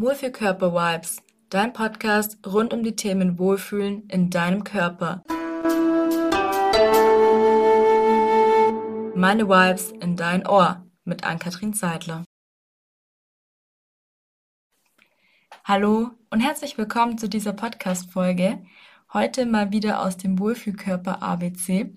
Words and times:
Wohlfühlkörper-Vibes, 0.00 1.18
dein 1.50 1.74
Podcast 1.74 2.38
rund 2.46 2.72
um 2.72 2.82
die 2.82 2.96
Themen 2.96 3.38
Wohlfühlen 3.38 4.08
in 4.08 4.30
deinem 4.30 4.64
Körper. 4.64 5.22
Meine 9.14 9.46
Vibes 9.46 9.90
in 9.90 10.16
dein 10.16 10.46
Ohr 10.46 10.86
mit 11.04 11.24
Ann-Kathrin 11.24 11.74
Seidler. 11.74 12.24
Hallo 15.64 16.12
und 16.30 16.40
herzlich 16.40 16.78
willkommen 16.78 17.18
zu 17.18 17.28
dieser 17.28 17.52
Podcast-Folge. 17.52 18.64
Heute 19.12 19.44
mal 19.44 19.70
wieder 19.70 20.00
aus 20.02 20.16
dem 20.16 20.38
Wohlfühlkörper 20.38 21.22
ABC. 21.22 21.92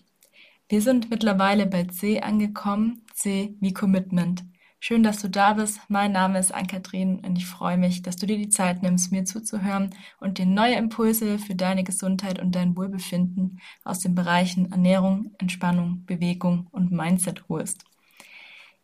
Wir 0.67 0.81
sind 0.81 1.09
mittlerweile 1.09 1.67
bei 1.67 1.85
C 1.85 2.19
angekommen, 2.19 3.05
C 3.13 3.55
wie 3.61 3.73
Commitment. 3.73 4.43
Schön, 4.85 5.01
dass 5.01 5.21
du 5.21 5.29
da 5.29 5.53
bist. 5.53 5.79
Mein 5.87 6.11
Name 6.11 6.37
ist 6.39 6.53
Ann-Kathrin 6.53 7.19
und 7.19 7.37
ich 7.37 7.45
freue 7.45 7.77
mich, 7.77 8.01
dass 8.01 8.17
du 8.17 8.25
dir 8.25 8.35
die 8.35 8.49
Zeit 8.49 8.83
nimmst, 8.83 9.13
mir 9.13 9.23
zuzuhören 9.23 9.91
und 10.19 10.39
dir 10.39 10.45
neue 10.45 10.75
Impulse 10.75 11.39
für 11.39 11.55
deine 11.55 11.85
Gesundheit 11.85 12.37
und 12.37 12.53
dein 12.53 12.75
Wohlbefinden 12.75 13.61
aus 13.85 13.99
den 13.99 14.13
Bereichen 14.13 14.73
Ernährung, 14.73 15.31
Entspannung, 15.37 16.03
Bewegung 16.05 16.67
und 16.71 16.91
Mindset 16.91 17.47
holst. 17.47 17.85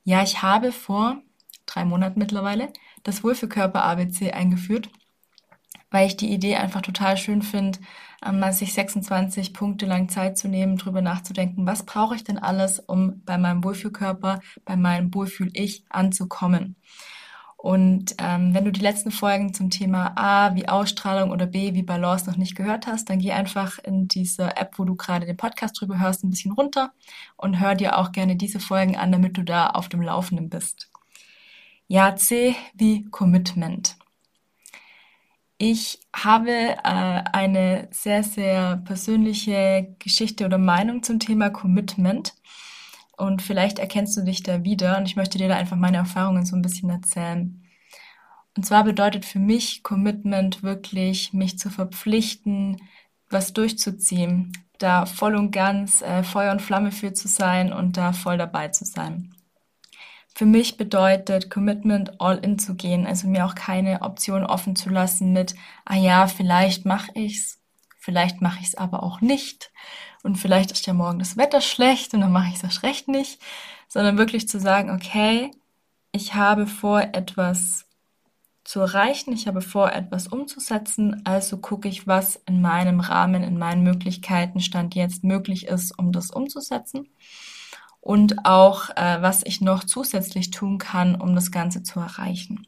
Ja, 0.05 0.23
ich 0.23 0.41
habe 0.41 0.72
vor 0.72 1.22
drei 1.66 1.84
Monaten 1.84 2.17
mittlerweile 2.17 2.72
das 3.03 3.22
Wohlfühlkörper 3.22 3.84
ABC 3.84 4.31
eingeführt, 4.31 4.89
weil 5.91 6.07
ich 6.07 6.17
die 6.17 6.31
Idee 6.31 6.55
einfach 6.55 6.81
total 6.81 7.17
schön 7.17 7.41
finde, 7.41 7.79
mal 8.31 8.53
sich 8.53 8.73
26 8.73 9.53
Punkte 9.53 9.85
lang 9.85 10.09
Zeit 10.09 10.38
zu 10.38 10.47
nehmen, 10.47 10.77
drüber 10.77 11.02
nachzudenken, 11.02 11.66
was 11.66 11.85
brauche 11.85 12.16
ich 12.16 12.23
denn 12.23 12.38
alles, 12.38 12.80
um 12.80 13.21
bei 13.25 13.38
meinem 13.38 13.63
Wohlfühlkörper, 13.63 14.41
bei 14.66 14.75
meinem 14.75 15.13
Wohlfühl-Ich 15.13 15.85
anzukommen. 15.89 16.75
Und 17.61 18.16
ähm, 18.20 18.53
wenn 18.53 18.63
du 18.63 18.71
die 18.71 18.80
letzten 18.80 19.11
Folgen 19.11 19.53
zum 19.53 19.69
Thema 19.69 20.14
A 20.16 20.55
wie 20.55 20.69
Ausstrahlung 20.69 21.30
oder 21.30 21.45
B 21.45 21.73
wie 21.73 21.83
Balance 21.83 22.30
noch 22.30 22.38
nicht 22.38 22.55
gehört 22.55 22.88
hast, 22.88 23.09
dann 23.09 23.19
geh 23.19 23.33
einfach 23.33 23.80
in 23.80 24.08
diese 24.08 24.55
App, 24.55 24.80
wo 24.80 24.86
du 24.86 24.95
gerade 24.95 25.25
den 25.25 25.36
Podcast 25.36 25.80
drüber 25.80 25.99
hörst, 25.99 26.23
ein 26.23 26.30
bisschen 26.30 26.53
runter 26.53 26.94
und 27.36 27.59
hör 27.59 27.75
dir 27.75 27.97
auch 27.97 28.14
gerne 28.14 28.38
diese 28.38 28.61
Folgen 28.61 28.95
an, 28.95 29.11
damit 29.11 29.36
du 29.36 29.44
da 29.44 29.71
auf 29.71 29.89
dem 29.89 30.02
Laufenden 30.02 30.49
bist. 30.49 30.89
Ja, 31.88 32.16
C 32.16 32.55
wie 32.75 33.03
Commitment. 33.11 33.98
Ich 35.61 35.99
habe 36.15 36.52
äh, 36.52 36.77
eine 36.83 37.89
sehr, 37.91 38.23
sehr 38.23 38.77
persönliche 38.77 39.93
Geschichte 39.99 40.45
oder 40.45 40.57
Meinung 40.57 41.03
zum 41.03 41.19
Thema 41.19 41.49
Commitment. 41.49 42.33
Und 43.17 43.41
vielleicht 43.41 43.77
erkennst 43.77 44.15
du 44.15 44.21
dich 44.23 44.41
da 44.41 44.63
wieder 44.63 44.97
und 44.97 45.05
ich 45.05 45.17
möchte 45.17 45.37
dir 45.37 45.49
da 45.49 45.57
einfach 45.57 45.75
meine 45.75 45.97
Erfahrungen 45.97 46.45
so 46.45 46.55
ein 46.55 46.61
bisschen 46.61 46.89
erzählen. 46.89 47.61
Und 48.55 48.65
zwar 48.65 48.85
bedeutet 48.85 49.25
für 49.25 49.39
mich 49.39 49.83
Commitment 49.83 50.63
wirklich, 50.63 51.33
mich 51.33 51.59
zu 51.59 51.69
verpflichten, 51.69 52.77
was 53.30 53.52
durchzuziehen, 53.52 54.53
da 54.77 55.05
voll 55.05 55.35
und 55.35 55.52
ganz 55.52 56.02
äh, 56.02 56.23
Feuer 56.23 56.53
und 56.53 56.61
Flamme 56.61 56.93
für 56.93 57.11
zu 57.11 57.27
sein 57.27 57.73
und 57.73 57.97
da 57.97 58.13
voll 58.13 58.37
dabei 58.37 58.69
zu 58.69 58.85
sein. 58.85 59.35
Für 60.35 60.45
mich 60.45 60.77
bedeutet 60.77 61.49
Commitment 61.49 62.22
all 62.22 62.38
in 62.38 62.59
zu 62.59 62.75
gehen, 62.75 63.05
also 63.05 63.27
mir 63.27 63.45
auch 63.45 63.55
keine 63.55 64.02
Option 64.02 64.45
offen 64.45 64.75
zu 64.75 64.89
lassen 64.89 65.33
mit, 65.33 65.55
ah 65.86 65.97
ja, 65.97 66.27
vielleicht 66.27 66.86
mache 66.86 67.11
ich's, 67.16 67.59
vielleicht 67.97 68.41
mache 68.41 68.59
ich's 68.61 68.75
aber 68.75 69.03
auch 69.03 69.21
nicht 69.21 69.71
und 70.23 70.38
vielleicht 70.38 70.71
ist 70.71 70.86
ja 70.86 70.94
morgen 70.94 71.19
das 71.19 71.36
Wetter 71.36 71.61
schlecht 71.61 72.13
und 72.13 72.21
dann 72.21 72.31
mache 72.31 72.52
ich 72.53 72.63
es 72.63 72.83
recht 72.83 73.08
nicht, 73.08 73.41
sondern 73.88 74.17
wirklich 74.17 74.47
zu 74.47 74.59
sagen, 74.59 74.91
okay, 74.91 75.52
ich 76.11 76.36
habe 76.36 76.67
vor, 76.67 77.02
etwas 77.02 77.86
zu 78.64 78.80
erreichen, 78.81 79.33
ich 79.33 79.47
habe 79.47 79.61
vor, 79.61 79.91
etwas 79.91 80.27
umzusetzen, 80.27 81.21
also 81.25 81.58
gucke 81.58 81.89
ich, 81.89 82.08
was 82.08 82.36
in 82.45 82.61
meinem 82.61 82.99
Rahmen, 82.99 83.43
in 83.43 83.58
meinen 83.58 83.83
Möglichkeiten 83.83 84.59
Stand 84.59 84.95
jetzt 84.95 85.23
möglich 85.23 85.67
ist, 85.67 85.98
um 85.98 86.11
das 86.11 86.30
umzusetzen 86.31 87.09
und 88.02 88.45
auch, 88.45 88.89
äh, 88.92 89.21
was 89.21 89.43
ich 89.45 89.61
noch 89.61 89.83
zusätzlich 89.83 90.52
tun 90.52 90.77
kann, 90.77 91.15
um 91.15 91.36
das 91.36 91.52
Ganze 91.52 91.83
zu 91.83 91.99
erreichen. 91.99 92.65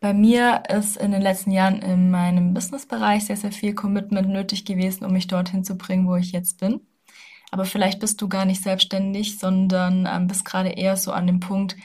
Bei 0.00 0.12
mir 0.12 0.64
ist 0.68 0.96
in 0.96 1.12
den 1.12 1.22
letzten 1.22 1.50
Jahren 1.50 1.80
in 1.80 2.10
meinem 2.10 2.52
Businessbereich 2.52 3.24
sehr, 3.24 3.36
sehr 3.36 3.52
viel 3.52 3.74
Commitment 3.74 4.28
nötig 4.28 4.64
gewesen, 4.64 5.04
um 5.04 5.12
mich 5.12 5.26
dorthin 5.26 5.64
zu 5.64 5.76
bringen, 5.78 6.06
wo 6.06 6.16
ich 6.16 6.32
jetzt 6.32 6.60
bin. 6.60 6.80
Aber 7.50 7.64
vielleicht 7.64 8.00
bist 8.00 8.20
du 8.20 8.28
gar 8.28 8.44
nicht 8.44 8.62
selbstständig, 8.62 9.38
sondern 9.38 10.06
ähm, 10.10 10.26
bist 10.26 10.44
gerade 10.44 10.70
eher 10.70 10.96
so 10.96 11.12
an 11.12 11.26
dem 11.26 11.40
Punkt, 11.40 11.76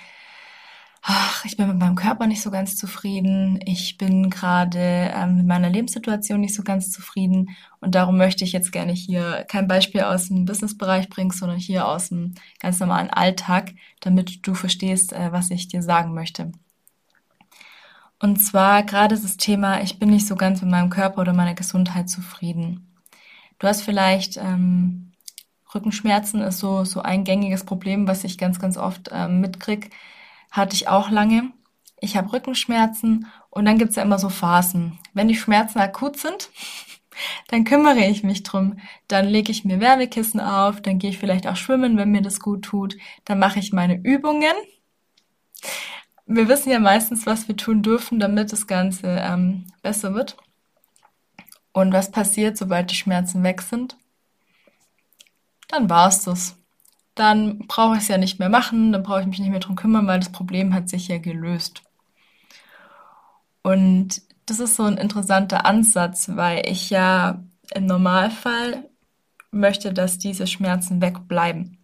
ach, 1.01 1.45
ich 1.45 1.57
bin 1.57 1.67
mit 1.67 1.77
meinem 1.79 1.95
Körper 1.95 2.27
nicht 2.27 2.41
so 2.41 2.51
ganz 2.51 2.75
zufrieden, 2.77 3.59
ich 3.65 3.97
bin 3.97 4.29
gerade 4.29 5.11
ähm, 5.15 5.37
mit 5.37 5.47
meiner 5.47 5.69
Lebenssituation 5.69 6.39
nicht 6.39 6.53
so 6.53 6.63
ganz 6.63 6.91
zufrieden 6.91 7.49
und 7.79 7.95
darum 7.95 8.17
möchte 8.17 8.43
ich 8.43 8.51
jetzt 8.51 8.71
gerne 8.71 8.91
hier 8.93 9.45
kein 9.47 9.67
Beispiel 9.67 10.01
aus 10.01 10.27
dem 10.27 10.45
Businessbereich 10.45 11.09
bringen, 11.09 11.31
sondern 11.31 11.57
hier 11.57 11.87
aus 11.87 12.09
dem 12.09 12.35
ganz 12.59 12.79
normalen 12.79 13.09
Alltag, 13.09 13.73
damit 13.99 14.45
du 14.45 14.53
verstehst, 14.53 15.13
äh, 15.13 15.31
was 15.31 15.49
ich 15.49 15.67
dir 15.67 15.81
sagen 15.81 16.13
möchte. 16.13 16.51
Und 18.19 18.37
zwar 18.37 18.83
gerade 18.83 19.15
das 19.19 19.37
Thema, 19.37 19.81
ich 19.81 19.97
bin 19.97 20.11
nicht 20.11 20.27
so 20.27 20.35
ganz 20.35 20.61
mit 20.61 20.69
meinem 20.69 20.91
Körper 20.91 21.21
oder 21.21 21.33
meiner 21.33 21.55
Gesundheit 21.55 22.09
zufrieden. 22.09 22.95
Du 23.57 23.67
hast 23.67 23.81
vielleicht 23.81 24.37
ähm, 24.37 25.13
Rückenschmerzen 25.73 26.41
ist 26.41 26.59
so 26.59 26.83
so 26.85 27.01
ein 27.01 27.23
gängiges 27.23 27.63
Problem, 27.63 28.07
was 28.07 28.23
ich 28.23 28.37
ganz 28.37 28.59
ganz 28.59 28.77
oft 28.77 29.09
ähm, 29.11 29.41
mitkrieg 29.41 29.89
hatte 30.51 30.75
ich 30.75 30.87
auch 30.87 31.09
lange. 31.09 31.51
Ich 31.99 32.17
habe 32.17 32.33
Rückenschmerzen 32.33 33.27
und 33.49 33.65
dann 33.65 33.77
gibt's 33.77 33.95
ja 33.95 34.03
immer 34.03 34.19
so 34.19 34.29
Phasen. 34.29 34.99
Wenn 35.13 35.27
die 35.27 35.35
Schmerzen 35.35 35.79
akut 35.79 36.17
sind, 36.17 36.49
dann 37.47 37.63
kümmere 37.63 38.05
ich 38.05 38.23
mich 38.23 38.43
drum. 38.43 38.79
Dann 39.07 39.27
lege 39.27 39.51
ich 39.51 39.65
mir 39.65 39.79
Wärmekissen 39.79 40.39
auf, 40.39 40.81
dann 40.81 40.99
gehe 40.99 41.09
ich 41.09 41.17
vielleicht 41.17 41.47
auch 41.47 41.55
schwimmen, 41.55 41.97
wenn 41.97 42.11
mir 42.11 42.21
das 42.21 42.39
gut 42.39 42.63
tut. 42.63 42.97
Dann 43.25 43.39
mache 43.39 43.59
ich 43.59 43.71
meine 43.71 43.95
Übungen. 44.03 44.53
Wir 46.25 46.47
wissen 46.47 46.71
ja 46.71 46.79
meistens, 46.79 47.25
was 47.25 47.47
wir 47.47 47.57
tun 47.57 47.81
dürfen, 47.81 48.19
damit 48.19 48.51
das 48.51 48.67
Ganze 48.67 49.07
ähm, 49.07 49.67
besser 49.81 50.13
wird. 50.13 50.37
Und 51.73 51.93
was 51.93 52.11
passiert, 52.11 52.57
sobald 52.57 52.91
die 52.91 52.95
Schmerzen 52.95 53.43
weg 53.43 53.61
sind? 53.61 53.97
Dann 55.67 55.89
war's 55.89 56.23
das 56.23 56.60
dann 57.15 57.59
brauche 57.67 57.95
ich 57.95 58.03
es 58.03 58.07
ja 58.07 58.17
nicht 58.17 58.39
mehr 58.39 58.49
machen, 58.49 58.91
dann 58.91 59.03
brauche 59.03 59.21
ich 59.21 59.27
mich 59.27 59.39
nicht 59.39 59.51
mehr 59.51 59.59
drum 59.59 59.75
kümmern, 59.75 60.07
weil 60.07 60.19
das 60.19 60.31
Problem 60.31 60.73
hat 60.73 60.89
sich 60.89 61.07
ja 61.07 61.17
gelöst. 61.17 61.83
Und 63.63 64.21
das 64.45 64.59
ist 64.59 64.75
so 64.75 64.83
ein 64.83 64.97
interessanter 64.97 65.65
Ansatz, 65.65 66.29
weil 66.35 66.67
ich 66.69 66.89
ja 66.89 67.43
im 67.73 67.85
Normalfall 67.85 68.89
möchte, 69.51 69.93
dass 69.93 70.17
diese 70.17 70.47
Schmerzen 70.47 71.01
wegbleiben. 71.01 71.77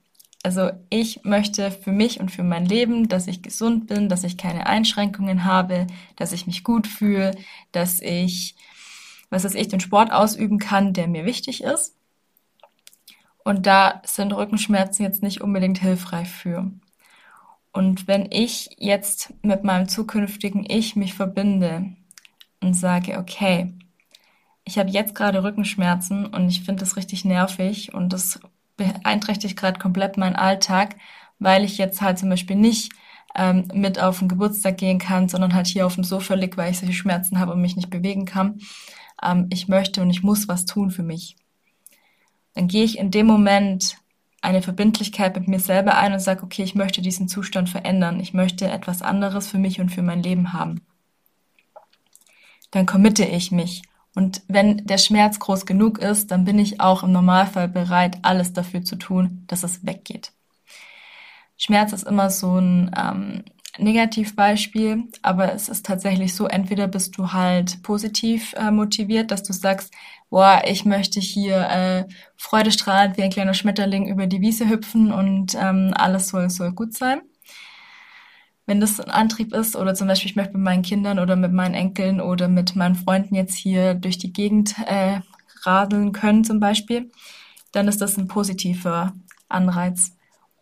Also 0.44 0.72
ich 0.90 1.24
möchte 1.24 1.72
für 1.72 1.92
mich 1.92 2.20
und 2.20 2.32
für 2.32 2.44
mein 2.44 2.66
Leben, 2.66 3.10
dass 3.10 3.28
ich 3.28 3.42
gesund 3.42 3.88
bin, 3.88 4.08
dass 4.08 4.24
ich 4.24 4.38
keine 4.38 4.68
Einschränkungen 4.68 5.44
habe, 5.44 5.88
dass 6.16 6.32
ich 6.32 6.48
mich 6.48 6.64
gut 6.64 6.88
fühle, 6.88 7.36
dass 7.74 8.00
ich, 8.02 8.56
was 9.30 9.44
weiß 9.44 9.56
ich, 9.56 9.68
den 9.68 9.82
Sport 9.82 10.12
ausüben 10.14 10.58
kann, 10.60 10.94
der 10.94 11.08
mir 11.10 11.26
wichtig 11.26 11.64
ist. 11.64 11.97
Und 13.48 13.66
da 13.66 14.02
sind 14.04 14.34
Rückenschmerzen 14.34 15.06
jetzt 15.06 15.24
nicht 15.24 15.40
unbedingt 15.40 15.78
hilfreich 15.78 16.28
für. 16.28 16.70
Und 17.72 18.06
wenn 18.06 18.28
ich 18.30 18.72
jetzt 18.78 19.34
mit 19.42 19.64
meinem 19.64 19.88
zukünftigen 19.88 20.66
Ich 20.70 20.98
mich 20.98 21.14
verbinde 21.14 21.94
und 22.60 22.74
sage, 22.74 23.18
okay, 23.18 23.74
ich 24.66 24.78
habe 24.78 24.90
jetzt 24.90 25.16
gerade 25.16 25.46
Rückenschmerzen 25.46 26.26
und 26.26 26.50
ich 26.50 26.64
finde 26.64 26.82
das 26.82 26.98
richtig 26.98 27.24
nervig 27.24 27.94
und 27.94 28.12
das 28.12 28.42
beeinträchtigt 28.76 29.56
gerade 29.56 29.80
komplett 29.80 30.18
meinen 30.18 30.36
Alltag, 30.36 30.98
weil 31.40 31.64
ich 31.64 31.78
jetzt 31.78 32.02
halt 32.02 32.20
zum 32.20 32.28
Beispiel 32.28 32.58
nicht 32.58 32.92
ähm, 33.34 33.70
mit 33.74 33.98
auf 33.98 34.20
den 34.20 34.28
Geburtstag 34.28 34.76
gehen 34.76 35.00
kann, 35.00 35.30
sondern 35.30 35.54
halt 35.54 35.68
hier 35.68 35.86
auf 35.86 35.96
dem 35.96 36.04
Sofa 36.04 36.34
liege, 36.34 36.58
weil 36.58 36.72
ich 36.72 36.80
solche 36.80 36.94
Schmerzen 36.94 37.40
habe 37.40 37.54
und 37.54 37.62
mich 37.62 37.78
nicht 37.78 37.92
bewegen 37.92 38.26
kann. 38.26 38.60
Ähm, 39.24 39.48
ich 39.52 39.70
möchte 39.70 40.02
und 40.02 40.10
ich 40.10 40.22
muss 40.22 40.50
was 40.50 40.66
tun 40.66 40.92
für 40.92 41.04
mich 41.04 41.38
dann 42.58 42.68
gehe 42.68 42.84
ich 42.84 42.98
in 42.98 43.12
dem 43.12 43.28
Moment 43.28 43.98
eine 44.42 44.64
Verbindlichkeit 44.64 45.36
mit 45.36 45.48
mir 45.48 45.60
selber 45.60 45.96
ein 45.96 46.14
und 46.14 46.20
sage, 46.20 46.42
okay, 46.42 46.64
ich 46.64 46.74
möchte 46.74 47.04
diesen 47.04 47.28
Zustand 47.28 47.70
verändern. 47.70 48.20
Ich 48.20 48.34
möchte 48.34 48.68
etwas 48.68 49.04
anderes 49.04 49.48
für 49.48 49.60
mich 49.60 49.80
und 49.80 49.90
für 49.90 50.02
mein 50.02 50.24
Leben 50.24 50.54
haben. 50.54 50.82
Dann 52.72 52.88
committe 52.88 53.26
ich 53.26 53.52
mich. 53.52 53.84
Und 54.16 54.42
wenn 54.48 54.88
der 54.88 54.98
Schmerz 54.98 55.38
groß 55.38 55.68
genug 55.68 56.00
ist, 56.00 56.32
dann 56.32 56.46
bin 56.46 56.58
ich 56.58 56.82
auch 56.82 57.04
im 57.04 57.12
Normalfall 57.12 57.68
bereit, 57.68 58.18
alles 58.24 58.54
dafür 58.54 58.84
zu 58.84 58.96
tun, 58.96 59.44
dass 59.46 59.62
es 59.62 59.86
weggeht. 59.86 60.32
Schmerz 61.58 61.94
ist 61.94 62.08
immer 62.08 62.32
so 62.32 62.58
ein 62.58 62.90
ähm, 62.98 63.44
Negativbeispiel, 63.80 65.06
aber 65.22 65.54
es 65.54 65.70
ist 65.70 65.86
tatsächlich 65.86 66.36
so, 66.36 66.48
entweder 66.48 66.88
bist 66.88 67.18
du 67.18 67.32
halt 67.34 67.84
positiv 67.84 68.54
äh, 68.54 68.72
motiviert, 68.72 69.32
dass 69.32 69.44
du 69.44 69.54
sagst, 69.54 69.94
boah, 70.30 70.62
ich 70.66 70.86
möchte 70.86 71.20
hier 71.20 71.58
äh, 71.70 72.06
freudestrahlend 72.38 73.18
wie 73.18 73.24
ein 73.24 73.30
kleiner 73.32 73.54
Schmetterling 73.54 74.08
über 74.08 74.28
die 74.28 74.42
Wiese 74.42 74.70
hüpfen 74.70 75.12
und 75.12 75.56
ähm, 75.56 75.94
alles 75.96 76.30
soll, 76.30 76.50
soll 76.50 76.72
gut 76.74 76.94
sein. 76.96 77.22
wenn 78.66 78.80
das 78.82 79.00
ein 79.00 79.10
Antrieb 79.12 79.54
ist 79.54 79.76
oder 79.76 79.96
zum 79.96 80.08
Beispiel 80.08 80.30
ich 80.30 80.36
möchte 80.36 80.54
mit 80.54 80.64
meinen 80.64 80.82
Kindern 80.84 81.20
oder 81.20 81.36
mit 81.36 81.54
meinen 81.54 81.74
Enkeln 81.74 82.20
oder 82.22 82.48
mit 82.50 82.76
meinen 82.76 82.96
Freunden 82.96 83.36
jetzt 83.36 83.56
hier 83.56 83.94
durch 83.94 84.18
die 84.18 84.34
Gegend 84.34 84.76
äh, 84.86 85.22
radeln 85.64 86.12
können 86.12 86.44
zum 86.44 86.60
Beispiel, 86.60 87.12
dann 87.72 87.88
ist 87.88 88.02
das 88.02 88.18
ein 88.18 88.28
positiver 88.28 89.14
Anreiz. 89.50 90.17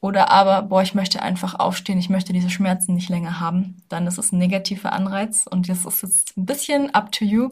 Oder 0.06 0.30
aber, 0.30 0.62
boah, 0.62 0.84
ich 0.84 0.94
möchte 0.94 1.24
einfach 1.24 1.56
aufstehen, 1.56 1.98
ich 1.98 2.12
möchte 2.12 2.32
diese 2.32 2.52
Schmerzen 2.52 2.94
nicht 2.94 3.10
länger 3.10 3.40
haben. 3.40 3.82
Dann 3.90 4.06
ist 4.06 4.20
es 4.20 4.32
ein 4.32 4.38
negativer 4.38 4.94
Anreiz. 4.94 5.48
Und 5.50 5.68
das 5.68 5.84
ist 5.84 6.04
jetzt 6.04 6.38
ein 6.38 6.46
bisschen 6.46 6.94
up 6.94 7.12
to 7.12 7.26
you, 7.26 7.50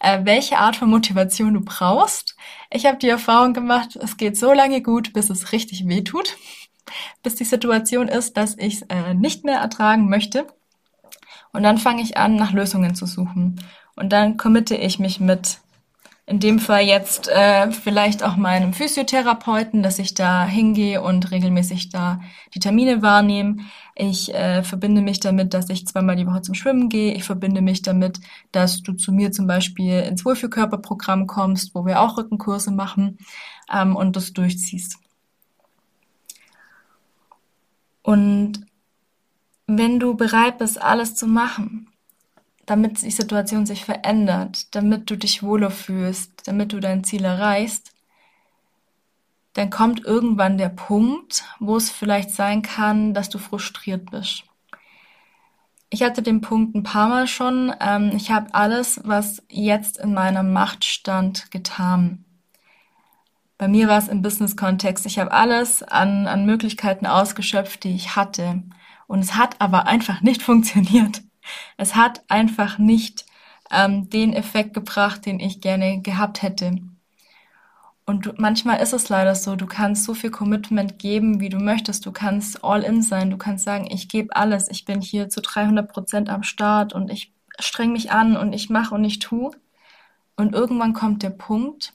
äh, 0.00 0.18
welche 0.24 0.58
Art 0.58 0.74
von 0.74 0.90
Motivation 0.90 1.54
du 1.54 1.60
brauchst. 1.60 2.34
Ich 2.70 2.86
habe 2.86 2.98
die 2.98 3.08
Erfahrung 3.08 3.54
gemacht, 3.54 3.94
es 3.94 4.16
geht 4.16 4.36
so 4.36 4.52
lange 4.52 4.82
gut, 4.82 5.12
bis 5.12 5.30
es 5.30 5.52
richtig 5.52 5.86
weh 5.86 6.02
tut. 6.02 6.36
Bis 7.22 7.36
die 7.36 7.44
Situation 7.44 8.08
ist, 8.08 8.36
dass 8.36 8.58
ich 8.58 8.82
es 8.82 8.82
äh, 8.88 9.14
nicht 9.14 9.44
mehr 9.44 9.60
ertragen 9.60 10.08
möchte. 10.08 10.48
Und 11.52 11.62
dann 11.62 11.78
fange 11.78 12.02
ich 12.02 12.16
an, 12.16 12.34
nach 12.34 12.50
Lösungen 12.50 12.96
zu 12.96 13.06
suchen. 13.06 13.60
Und 13.94 14.12
dann 14.12 14.38
committe 14.38 14.74
ich 14.74 14.98
mich 14.98 15.20
mit 15.20 15.61
in 16.26 16.38
dem 16.38 16.60
Fall 16.60 16.82
jetzt 16.82 17.28
äh, 17.28 17.72
vielleicht 17.72 18.22
auch 18.22 18.36
meinem 18.36 18.72
Physiotherapeuten, 18.72 19.82
dass 19.82 19.98
ich 19.98 20.14
da 20.14 20.46
hingehe 20.46 21.02
und 21.02 21.30
regelmäßig 21.32 21.88
da 21.88 22.20
die 22.54 22.60
Termine 22.60 23.02
wahrnehme. 23.02 23.56
Ich 23.96 24.32
äh, 24.32 24.62
verbinde 24.62 25.02
mich 25.02 25.18
damit, 25.20 25.52
dass 25.52 25.68
ich 25.68 25.86
zweimal 25.86 26.16
die 26.16 26.26
Woche 26.26 26.42
zum 26.42 26.54
Schwimmen 26.54 26.88
gehe. 26.88 27.14
Ich 27.14 27.24
verbinde 27.24 27.60
mich 27.60 27.82
damit, 27.82 28.20
dass 28.52 28.82
du 28.82 28.92
zu 28.92 29.12
mir 29.12 29.32
zum 29.32 29.46
Beispiel 29.48 30.00
ins 30.00 30.24
Wohlfühlkörperprogramm 30.24 31.26
kommst, 31.26 31.74
wo 31.74 31.84
wir 31.84 32.00
auch 32.00 32.16
Rückenkurse 32.16 32.70
machen 32.70 33.18
ähm, 33.72 33.96
und 33.96 34.14
das 34.14 34.32
durchziehst. 34.32 34.98
Und 38.02 38.64
wenn 39.66 39.98
du 40.00 40.14
bereit 40.14 40.58
bist, 40.58 40.80
alles 40.80 41.14
zu 41.14 41.26
machen, 41.26 41.91
damit 42.66 43.02
die 43.02 43.10
Situation 43.10 43.66
sich 43.66 43.84
verändert, 43.84 44.74
damit 44.74 45.10
du 45.10 45.16
dich 45.16 45.42
wohler 45.42 45.70
fühlst, 45.70 46.46
damit 46.46 46.72
du 46.72 46.80
dein 46.80 47.04
Ziel 47.04 47.24
erreichst, 47.24 47.92
dann 49.54 49.70
kommt 49.70 50.04
irgendwann 50.04 50.58
der 50.58 50.70
Punkt, 50.70 51.44
wo 51.58 51.76
es 51.76 51.90
vielleicht 51.90 52.30
sein 52.30 52.62
kann, 52.62 53.14
dass 53.14 53.28
du 53.28 53.38
frustriert 53.38 54.10
bist. 54.10 54.44
Ich 55.90 56.02
hatte 56.02 56.22
den 56.22 56.40
Punkt 56.40 56.74
ein 56.74 56.84
paar 56.84 57.08
Mal 57.08 57.26
schon. 57.26 57.74
Ähm, 57.80 58.12
ich 58.14 58.30
habe 58.30 58.54
alles, 58.54 59.00
was 59.04 59.42
jetzt 59.50 59.98
in 59.98 60.14
meiner 60.14 60.42
Macht 60.42 60.86
stand, 60.86 61.50
getan. 61.50 62.24
Bei 63.58 63.68
mir 63.68 63.88
war 63.88 63.98
es 63.98 64.08
im 64.08 64.22
Business-Kontext. 64.22 65.04
Ich 65.04 65.18
habe 65.18 65.32
alles 65.32 65.82
an, 65.82 66.26
an 66.26 66.46
Möglichkeiten 66.46 67.06
ausgeschöpft, 67.06 67.84
die 67.84 67.94
ich 67.94 68.16
hatte. 68.16 68.62
Und 69.06 69.18
es 69.20 69.34
hat 69.34 69.60
aber 69.60 69.86
einfach 69.86 70.22
nicht 70.22 70.42
funktioniert. 70.50 71.22
Es 71.76 71.94
hat 71.94 72.22
einfach 72.28 72.78
nicht 72.78 73.26
ähm, 73.70 74.08
den 74.10 74.32
Effekt 74.32 74.74
gebracht, 74.74 75.26
den 75.26 75.40
ich 75.40 75.60
gerne 75.60 76.00
gehabt 76.02 76.42
hätte. 76.42 76.78
Und 78.04 78.26
du, 78.26 78.32
manchmal 78.36 78.80
ist 78.80 78.92
es 78.92 79.08
leider 79.08 79.34
so, 79.34 79.56
du 79.56 79.66
kannst 79.66 80.04
so 80.04 80.14
viel 80.14 80.30
Commitment 80.30 80.98
geben, 80.98 81.40
wie 81.40 81.48
du 81.48 81.58
möchtest. 81.58 82.04
Du 82.04 82.12
kannst 82.12 82.64
all 82.64 82.82
in 82.82 83.02
sein. 83.02 83.30
Du 83.30 83.38
kannst 83.38 83.64
sagen, 83.64 83.86
ich 83.90 84.08
gebe 84.08 84.34
alles. 84.34 84.68
Ich 84.68 84.84
bin 84.84 85.00
hier 85.00 85.28
zu 85.28 85.40
300 85.40 85.90
Prozent 85.90 86.28
am 86.28 86.42
Start 86.42 86.92
und 86.92 87.10
ich 87.10 87.32
streng 87.58 87.92
mich 87.92 88.10
an 88.10 88.36
und 88.36 88.52
ich 88.52 88.70
mache 88.70 88.94
und 88.94 89.04
ich 89.04 89.18
tu. 89.18 89.52
Und 90.36 90.54
irgendwann 90.54 90.94
kommt 90.94 91.22
der 91.22 91.30
Punkt, 91.30 91.92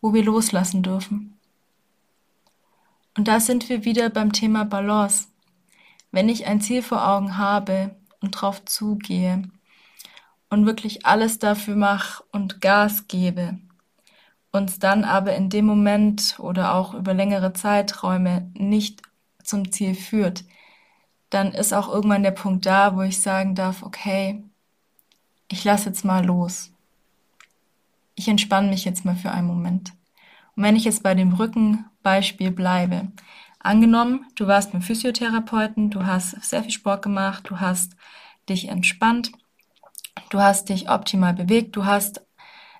wo 0.00 0.12
wir 0.12 0.24
loslassen 0.24 0.82
dürfen. 0.82 1.38
Und 3.16 3.28
da 3.28 3.40
sind 3.40 3.68
wir 3.68 3.84
wieder 3.84 4.10
beim 4.10 4.32
Thema 4.32 4.64
Balance. 4.64 5.28
Wenn 6.12 6.28
ich 6.28 6.46
ein 6.46 6.60
Ziel 6.60 6.82
vor 6.82 7.06
Augen 7.06 7.36
habe 7.36 7.94
und 8.20 8.32
drauf 8.32 8.64
zugehe 8.64 9.42
und 10.48 10.66
wirklich 10.66 11.06
alles 11.06 11.38
dafür 11.38 11.76
mache 11.76 12.24
und 12.32 12.60
Gas 12.60 13.06
gebe, 13.08 13.58
uns 14.52 14.78
dann 14.78 15.04
aber 15.04 15.34
in 15.34 15.48
dem 15.48 15.66
Moment 15.66 16.36
oder 16.38 16.74
auch 16.74 16.94
über 16.94 17.14
längere 17.14 17.52
Zeiträume 17.52 18.50
nicht 18.54 19.02
zum 19.44 19.70
Ziel 19.72 19.94
führt, 19.94 20.44
dann 21.30 21.52
ist 21.52 21.72
auch 21.72 21.88
irgendwann 21.88 22.24
der 22.24 22.32
Punkt 22.32 22.66
da, 22.66 22.96
wo 22.96 23.02
ich 23.02 23.20
sagen 23.20 23.54
darf, 23.54 23.82
okay, 23.82 24.42
ich 25.48 25.64
lasse 25.64 25.88
jetzt 25.88 26.04
mal 26.04 26.24
los. 26.24 26.72
Ich 28.16 28.28
entspanne 28.28 28.68
mich 28.68 28.84
jetzt 28.84 29.04
mal 29.04 29.16
für 29.16 29.30
einen 29.30 29.46
Moment. 29.46 29.92
Und 30.56 30.64
wenn 30.64 30.76
ich 30.76 30.84
jetzt 30.84 31.02
bei 31.02 31.14
dem 31.14 31.32
Rückenbeispiel 31.32 32.50
bleibe, 32.50 33.12
Angenommen, 33.62 34.26
du 34.36 34.46
warst 34.46 34.72
beim 34.72 34.80
Physiotherapeuten, 34.80 35.90
du 35.90 36.06
hast 36.06 36.42
sehr 36.42 36.62
viel 36.62 36.72
Sport 36.72 37.02
gemacht, 37.02 37.44
du 37.46 37.60
hast 37.60 37.94
dich 38.48 38.68
entspannt, 38.68 39.32
du 40.30 40.40
hast 40.40 40.70
dich 40.70 40.88
optimal 40.88 41.34
bewegt, 41.34 41.76
du 41.76 41.84
hast 41.84 42.22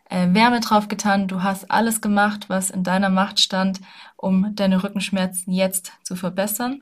äh, 0.09 0.33
Wärme 0.33 0.61
drauf 0.61 0.89
getan, 0.89 1.29
du 1.29 1.43
hast 1.43 1.71
alles 1.71 2.01
gemacht, 2.01 2.49
was 2.49 2.71
in 2.71 2.83
deiner 2.83 3.11
Macht 3.11 3.41
stand, 3.41 3.81
um 4.17 4.55
deine 4.57 4.83
Rückenschmerzen 4.83 5.53
jetzt 5.53 5.93
zu 6.03 6.17
verbessern. 6.17 6.81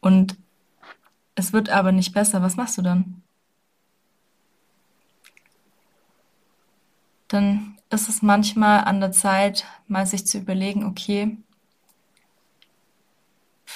Und 0.00 0.38
es 1.34 1.52
wird 1.52 1.68
aber 1.68 1.92
nicht 1.92 2.14
besser. 2.14 2.40
Was 2.40 2.56
machst 2.56 2.78
du 2.78 2.82
dann? 2.82 3.22
Dann 7.28 7.76
ist 7.90 8.08
es 8.08 8.22
manchmal 8.22 8.84
an 8.84 9.00
der 9.00 9.12
Zeit, 9.12 9.66
mal 9.88 10.06
sich 10.06 10.26
zu 10.26 10.38
überlegen, 10.38 10.86
okay, 10.86 11.36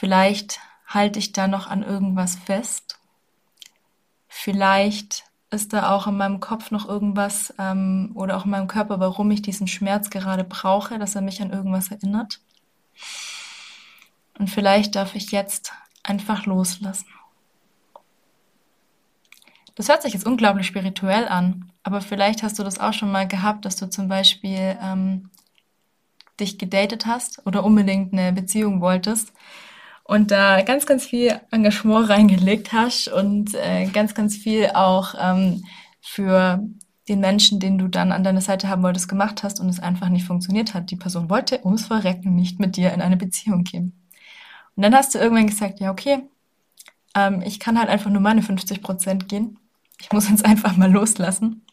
Vielleicht 0.01 0.61
halte 0.87 1.19
ich 1.19 1.33
da 1.33 1.47
noch 1.47 1.67
an 1.67 1.83
irgendwas 1.83 2.35
fest. 2.35 2.99
Vielleicht 4.29 5.25
ist 5.51 5.75
da 5.75 5.91
auch 5.91 6.07
in 6.07 6.17
meinem 6.17 6.41
Kopf 6.41 6.71
noch 6.71 6.89
irgendwas 6.89 7.53
ähm, 7.59 8.13
oder 8.15 8.39
auch 8.39 8.47
in 8.47 8.51
meinem 8.51 8.67
Körper, 8.67 8.99
warum 8.99 9.31
ich 9.31 9.43
diesen 9.43 9.67
Schmerz 9.67 10.09
gerade 10.09 10.43
brauche, 10.43 10.99
dass 10.99 11.17
er 11.17 11.21
mich 11.21 11.43
an 11.43 11.53
irgendwas 11.53 11.91
erinnert. 11.91 12.41
Und 14.39 14.49
vielleicht 14.49 14.97
darf 14.97 15.15
ich 15.15 15.33
jetzt 15.33 15.75
einfach 16.03 16.47
loslassen. 16.47 17.09
Das 19.75 19.91
hört 19.91 20.01
sich 20.01 20.15
jetzt 20.15 20.25
unglaublich 20.25 20.67
spirituell 20.67 21.29
an, 21.29 21.73
aber 21.83 22.01
vielleicht 22.01 22.43
hast 22.43 22.59
du 22.59 22.65
das 22.65 22.81
auch 22.81 22.95
schon 22.95 23.13
mal 23.13 23.29
gehabt, 23.29 23.67
dass 23.67 23.77
du 23.77 23.91
zum 23.91 24.09
Beispiel 24.09 24.79
ähm, 24.81 25.29
dich 26.41 26.57
gedatet 26.57 27.05
hast 27.05 27.47
oder 27.47 27.65
unbedingt 27.65 28.15
eine 28.15 28.33
Beziehung 28.33 28.81
wolltest 28.81 29.35
und 30.11 30.33
da 30.33 30.63
ganz, 30.63 30.87
ganz 30.87 31.07
viel 31.07 31.41
Engagement 31.53 32.09
reingelegt 32.09 32.73
hast 32.73 33.07
und 33.07 33.55
äh, 33.55 33.87
ganz, 33.87 34.13
ganz 34.13 34.35
viel 34.35 34.71
auch 34.75 35.15
ähm, 35.17 35.65
für 36.01 36.67
den 37.09 37.21
Menschen, 37.21 37.61
den 37.61 37.79
du 37.79 37.87
dann 37.87 38.11
an 38.11 38.25
deiner 38.25 38.41
Seite 38.41 38.69
haben 38.69 38.83
wolltest, 38.83 39.09
gemacht 39.09 39.45
hast 39.45 39.61
und 39.61 39.69
es 39.69 39.79
einfach 39.79 40.09
nicht 40.09 40.27
funktioniert 40.27 40.75
hat. 40.75 40.91
Die 40.91 40.97
Person 40.97 41.31
wollte 41.31 41.61
ums 41.65 41.87
Verrecken 41.87 42.35
nicht 42.35 42.59
mit 42.59 42.77
dir 42.77 42.93
in 42.93 43.03
eine 43.03 43.17
Beziehung 43.17 43.63
gehen. 43.63 44.05
Und 44.75 44.83
dann 44.83 44.97
hast 44.97 45.15
du 45.15 45.21
irgendwann 45.21 45.47
gesagt, 45.47 45.79
ja, 45.79 45.93
okay, 45.93 46.25
ähm, 47.15 47.41
ich 47.47 47.61
kann 47.61 47.79
halt 47.79 47.89
einfach 47.89 48.11
nur 48.11 48.21
meine 48.21 48.43
50 48.43 48.83
Prozent 48.83 49.29
gehen. 49.29 49.61
Ich 50.01 50.11
muss 50.11 50.29
jetzt 50.29 50.45
einfach 50.45 50.77
mal 50.77 50.91
loslassen. 50.91 51.65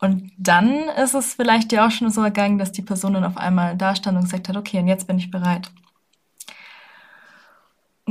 Und 0.00 0.32
dann 0.36 0.88
ist 1.00 1.14
es 1.14 1.34
vielleicht 1.34 1.70
dir 1.70 1.86
auch 1.86 1.92
schon 1.92 2.10
so 2.10 2.22
ergangen, 2.22 2.58
dass 2.58 2.72
die 2.72 2.82
Person 2.82 3.14
dann 3.14 3.22
auf 3.22 3.36
einmal 3.36 3.76
da 3.76 3.94
stand 3.94 4.16
und 4.18 4.24
gesagt 4.24 4.48
hat, 4.48 4.56
okay, 4.56 4.80
und 4.80 4.88
jetzt 4.88 5.06
bin 5.06 5.18
ich 5.18 5.30
bereit. 5.30 5.70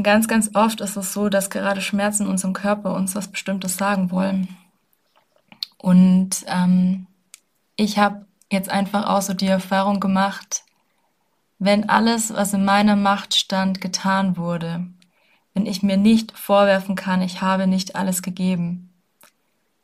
Ganz, 0.04 0.28
ganz 0.28 0.52
oft 0.54 0.82
ist 0.82 0.96
es 0.98 1.14
so, 1.14 1.30
dass 1.30 1.50
gerade 1.50 1.82
Schmerzen 1.82 2.24
in 2.24 2.30
unserem 2.30 2.54
Körper 2.54 2.94
uns 2.94 3.16
was 3.16 3.28
Bestimmtes 3.28 3.78
sagen 3.78 4.12
wollen. 4.12 4.56
Und 5.78 6.46
ähm, 6.48 7.08
ich 7.76 7.98
habe 7.98 8.26
jetzt 8.52 8.70
einfach 8.70 9.08
auch 9.08 9.22
so 9.22 9.34
die 9.34 9.48
Erfahrung 9.48 10.00
gemacht, 10.00 10.64
wenn 11.58 11.90
alles, 11.90 12.34
was 12.34 12.54
in 12.54 12.64
meiner 12.64 12.96
Macht 12.96 13.34
stand, 13.36 13.82
getan 13.82 14.38
wurde, 14.38 14.86
wenn 15.54 15.66
ich 15.66 15.84
mir 15.84 15.98
nicht 15.98 16.38
vorwerfen 16.38 16.96
kann, 16.96 17.22
ich 17.22 17.42
habe 17.42 17.68
nicht 17.68 17.96
alles 17.96 18.22
gegeben, 18.22 18.94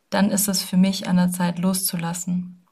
dann 0.09 0.31
ist 0.31 0.47
es 0.47 0.63
für 0.63 0.77
mich 0.77 1.07
an 1.07 1.17
der 1.17 1.31
Zeit 1.31 1.59
loszulassen. 1.59 2.65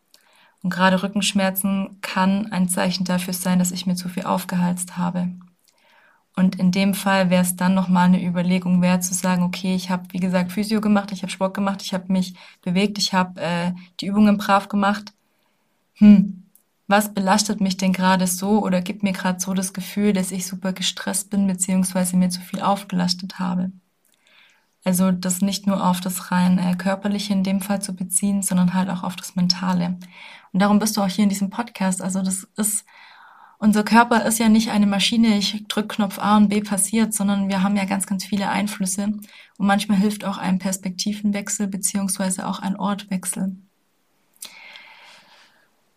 Und 0.61 0.69
gerade 0.69 1.03
Rückenschmerzen 1.03 1.97
kann 2.01 2.51
ein 2.53 2.69
Zeichen 2.69 3.03
dafür 3.03 3.33
sein, 3.33 3.59
dass 3.59 3.71
ich 3.71 3.85
mir 3.85 3.95
zu 3.95 4.07
viel 4.07 4.23
aufgehalst 4.23 4.95
habe. 4.95 5.29
Und 6.35 6.55
in 6.55 6.71
dem 6.71 6.93
Fall 6.95 7.29
wäre 7.29 7.43
es 7.43 7.55
dann 7.55 7.75
nochmal 7.75 8.05
eine 8.05 8.23
Überlegung 8.23 8.81
wert 8.81 9.03
zu 9.03 9.13
sagen, 9.13 9.43
okay, 9.43 9.75
ich 9.75 9.89
habe, 9.91 10.03
wie 10.11 10.19
gesagt, 10.19 10.51
Physio 10.51 10.81
gemacht, 10.81 11.11
ich 11.11 11.21
habe 11.21 11.31
Sport 11.31 11.53
gemacht, 11.53 11.81
ich 11.83 11.93
habe 11.93 12.11
mich 12.11 12.33
bewegt, 12.63 12.97
ich 12.97 13.13
habe 13.13 13.39
äh, 13.39 13.73
die 13.99 14.07
Übungen 14.07 14.37
brav 14.37 14.67
gemacht. 14.67 15.13
Hm, 15.95 16.43
was 16.87 17.13
belastet 17.13 17.61
mich 17.61 17.77
denn 17.77 17.93
gerade 17.93 18.27
so 18.27 18.63
oder 18.63 18.81
gibt 18.81 19.03
mir 19.03 19.13
gerade 19.13 19.39
so 19.39 19.53
das 19.53 19.73
Gefühl, 19.73 20.13
dass 20.13 20.31
ich 20.31 20.47
super 20.47 20.73
gestresst 20.73 21.29
bin, 21.29 21.47
beziehungsweise 21.47 22.17
mir 22.17 22.29
zu 22.29 22.41
viel 22.41 22.61
aufgelastet 22.61 23.39
habe? 23.39 23.71
Also 24.83 25.11
das 25.11 25.41
nicht 25.41 25.65
nur 25.65 25.85
auf 25.85 26.01
das 26.01 26.31
rein 26.31 26.57
äh, 26.57 26.75
körperliche 26.75 27.31
in 27.31 27.43
dem 27.43 27.61
Fall 27.61 27.81
zu 27.81 27.95
beziehen, 27.95 28.41
sondern 28.41 28.73
halt 28.73 28.89
auch 28.89 29.03
auf 29.03 29.15
das 29.15 29.35
Mentale. 29.35 29.97
Und 30.51 30.61
darum 30.61 30.79
bist 30.79 30.97
du 30.97 31.01
auch 31.01 31.07
hier 31.07 31.23
in 31.23 31.29
diesem 31.29 31.49
Podcast. 31.49 32.01
Also 32.01 32.21
das 32.21 32.47
ist 32.57 32.85
unser 33.63 33.85
Körper 33.85 34.25
ist 34.25 34.39
ja 34.39 34.49
nicht 34.49 34.71
eine 34.71 34.85
Maschine, 34.85 35.37
ich 35.37 35.63
drücke 35.69 35.95
Knopf 35.95 36.19
A 36.19 36.35
und 36.35 36.49
B 36.49 36.59
passiert, 36.59 37.13
sondern 37.13 37.47
wir 37.47 37.63
haben 37.63 37.77
ja 37.77 37.85
ganz, 37.85 38.05
ganz 38.05 38.25
viele 38.25 38.49
Einflüsse. 38.49 39.05
Und 39.05 39.67
manchmal 39.67 39.97
hilft 39.97 40.25
auch 40.25 40.37
ein 40.37 40.59
Perspektivenwechsel 40.59 41.67
beziehungsweise 41.67 42.45
auch 42.45 42.59
ein 42.59 42.75
Ortwechsel. 42.75 43.55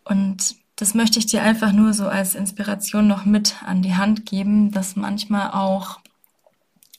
Und 0.04 0.54
das 0.76 0.94
möchte 0.94 1.18
ich 1.18 1.26
dir 1.26 1.42
einfach 1.42 1.72
nur 1.72 1.92
so 1.92 2.06
als 2.06 2.36
Inspiration 2.36 3.08
noch 3.08 3.24
mit 3.24 3.56
an 3.64 3.82
die 3.82 3.96
Hand 3.96 4.26
geben, 4.26 4.70
dass 4.70 4.94
manchmal 4.94 5.50
auch 5.50 5.98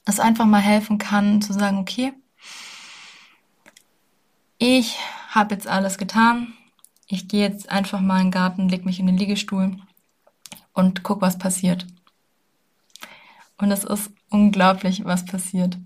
es 0.03 0.19
einfach 0.19 0.45
mal 0.45 0.59
helfen 0.59 0.97
kann 0.97 1.41
zu 1.41 1.53
sagen, 1.53 1.77
okay, 1.77 2.11
ich 4.57 4.97
habe 5.29 5.55
jetzt 5.55 5.67
alles 5.67 5.97
getan. 5.97 6.55
Ich 7.07 7.29
gehe 7.29 7.47
jetzt 7.47 7.69
einfach 7.69 8.01
mal 8.01 8.17
in 8.17 8.25
den 8.25 8.31
Garten, 8.31 8.67
leg 8.67 8.83
mich 8.83 8.99
in 8.99 9.07
den 9.07 9.17
Liegestuhl 9.17 9.77
und 10.77 11.03
guck, 11.03 11.21
was 11.21 11.37
passiert. 11.37 11.85
Und 13.57 13.71
es 13.71 13.83
ist 13.83 14.11
unglaublich, 14.29 15.03
was 15.05 15.25
passiert. 15.25 15.77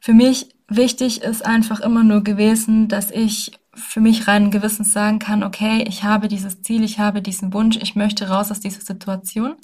Für 0.00 0.14
mich 0.14 0.48
wichtig 0.68 1.22
ist 1.22 1.44
einfach 1.44 1.80
immer 1.80 2.02
nur 2.02 2.24
gewesen, 2.24 2.88
dass 2.88 3.10
ich 3.10 3.52
für 3.74 4.00
mich 4.00 4.26
rein 4.26 4.50
gewissens 4.50 4.92
sagen 4.92 5.18
kann, 5.18 5.44
okay, 5.44 5.84
ich 5.86 6.02
habe 6.02 6.28
dieses 6.28 6.62
Ziel, 6.62 6.82
ich 6.82 6.98
habe 6.98 7.20
diesen 7.22 7.52
Wunsch, 7.52 7.76
ich 7.76 7.94
möchte 7.94 8.28
raus 8.28 8.50
aus 8.50 8.60
dieser 8.60 8.80
Situation. 8.80 9.54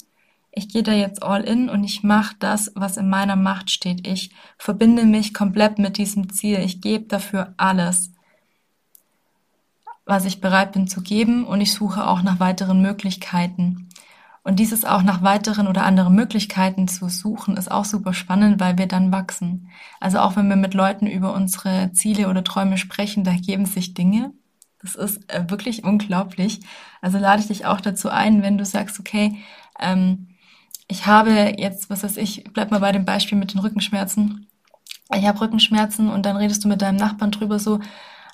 Ich 0.51 0.69
gehe 0.69 0.83
da 0.83 0.93
jetzt 0.93 1.21
all 1.23 1.43
in 1.43 1.69
und 1.69 1.83
ich 1.83 2.03
mache 2.03 2.35
das, 2.39 2.71
was 2.75 2.97
in 2.97 3.09
meiner 3.09 3.35
Macht 3.35 3.71
steht. 3.71 4.07
Ich 4.07 4.29
verbinde 4.57 5.03
mich 5.03 5.33
komplett 5.33 5.79
mit 5.79 5.97
diesem 5.97 6.31
Ziel. 6.31 6.59
Ich 6.59 6.79
gebe 6.79 7.05
dafür 7.07 7.53
alles 7.57 8.11
was 10.05 10.25
ich 10.25 10.39
bereit 10.39 10.71
bin 10.71 10.87
zu 10.87 11.01
geben 11.01 11.45
und 11.45 11.61
ich 11.61 11.73
suche 11.73 12.07
auch 12.07 12.21
nach 12.21 12.39
weiteren 12.39 12.81
Möglichkeiten. 12.81 13.89
Und 14.45 14.59
dieses 14.59 14.85
auch 14.85 15.01
nach 15.01 15.23
weiteren 15.23 15.67
oder 15.67 15.85
anderen 15.85 16.13
Möglichkeiten 16.13 16.87
zu 16.87 17.09
suchen, 17.09 17.57
ist 17.57 17.71
auch 17.71 17.83
super 17.83 18.13
spannend, 18.13 18.59
weil 18.59 18.77
wir 18.77 18.87
dann 18.87 19.11
wachsen. 19.11 19.71
Also 19.99 20.19
auch 20.19 20.35
wenn 20.35 20.47
wir 20.47 20.55
mit 20.55 20.75
Leuten 20.75 21.07
über 21.07 21.33
unsere 21.33 21.91
Ziele 21.93 22.29
oder 22.29 22.43
Träume 22.43 22.77
sprechen, 22.77 23.23
da 23.23 23.33
geben 23.33 23.65
sich 23.65 23.95
Dinge. 23.95 24.33
Das 24.83 24.93
ist 24.93 25.33
äh, 25.33 25.49
wirklich 25.49 25.83
unglaublich. 25.83 26.59
Also 27.01 27.17
lade 27.17 27.41
ich 27.41 27.47
dich 27.47 27.65
auch 27.65 27.81
dazu 27.81 28.09
ein, 28.09 28.43
wenn 28.43 28.59
du 28.59 28.65
sagst, 28.65 28.99
okay, 28.99 29.35
ähm, 29.79 30.27
ich 30.87 31.07
habe 31.07 31.55
jetzt, 31.57 31.89
was 31.89 32.03
weiß 32.03 32.17
ich, 32.17 32.43
bleib 32.53 32.69
mal 32.69 32.81
bei 32.81 32.91
dem 32.91 33.03
Beispiel 33.03 33.39
mit 33.39 33.55
den 33.55 33.61
Rückenschmerzen. 33.61 34.45
Ich 35.15 35.25
habe 35.25 35.41
Rückenschmerzen 35.41 36.07
und 36.07 36.23
dann 36.27 36.37
redest 36.37 36.63
du 36.63 36.67
mit 36.67 36.83
deinem 36.83 36.97
Nachbarn 36.97 37.31
drüber 37.31 37.57
so, 37.57 37.79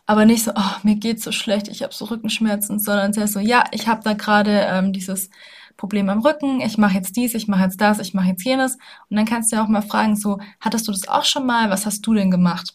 aber 0.08 0.26
nicht 0.26 0.44
so, 0.44 0.52
oh, 0.56 0.76
mir 0.84 0.96
geht's 0.96 1.24
so 1.24 1.32
schlecht, 1.32 1.70
ich 1.70 1.84
habe 1.84 1.94
so 1.94 2.04
Rückenschmerzen, 2.04 2.80
sondern 2.80 3.14
sehr 3.14 3.30
so, 3.30 3.40
ja, 3.40 3.64
ich 3.72 3.88
habe 3.88 4.02
da 4.04 4.12
gerade 4.12 4.68
ähm, 4.70 4.92
dieses 4.92 5.30
Problem 5.78 6.10
am 6.10 6.20
Rücken, 6.20 6.62
ich 6.62 6.78
mache 6.78 6.96
jetzt 6.96 7.16
dies, 7.16 7.34
ich 7.34 7.48
mache 7.48 7.64
jetzt 7.64 7.82
das, 7.82 8.00
ich 8.00 8.14
mache 8.14 8.28
jetzt 8.28 8.44
jenes. 8.44 8.78
Und 9.10 9.18
dann 9.18 9.26
kannst 9.26 9.52
du 9.52 9.56
ja 9.56 9.64
auch 9.64 9.68
mal 9.68 9.82
fragen, 9.82 10.16
so, 10.16 10.40
hattest 10.60 10.88
du 10.88 10.92
das 10.92 11.08
auch 11.08 11.26
schon 11.26 11.46
mal? 11.46 11.70
Was 11.70 11.86
hast 11.86 12.02
du 12.02 12.14
denn 12.14 12.32
gemacht? 12.32 12.74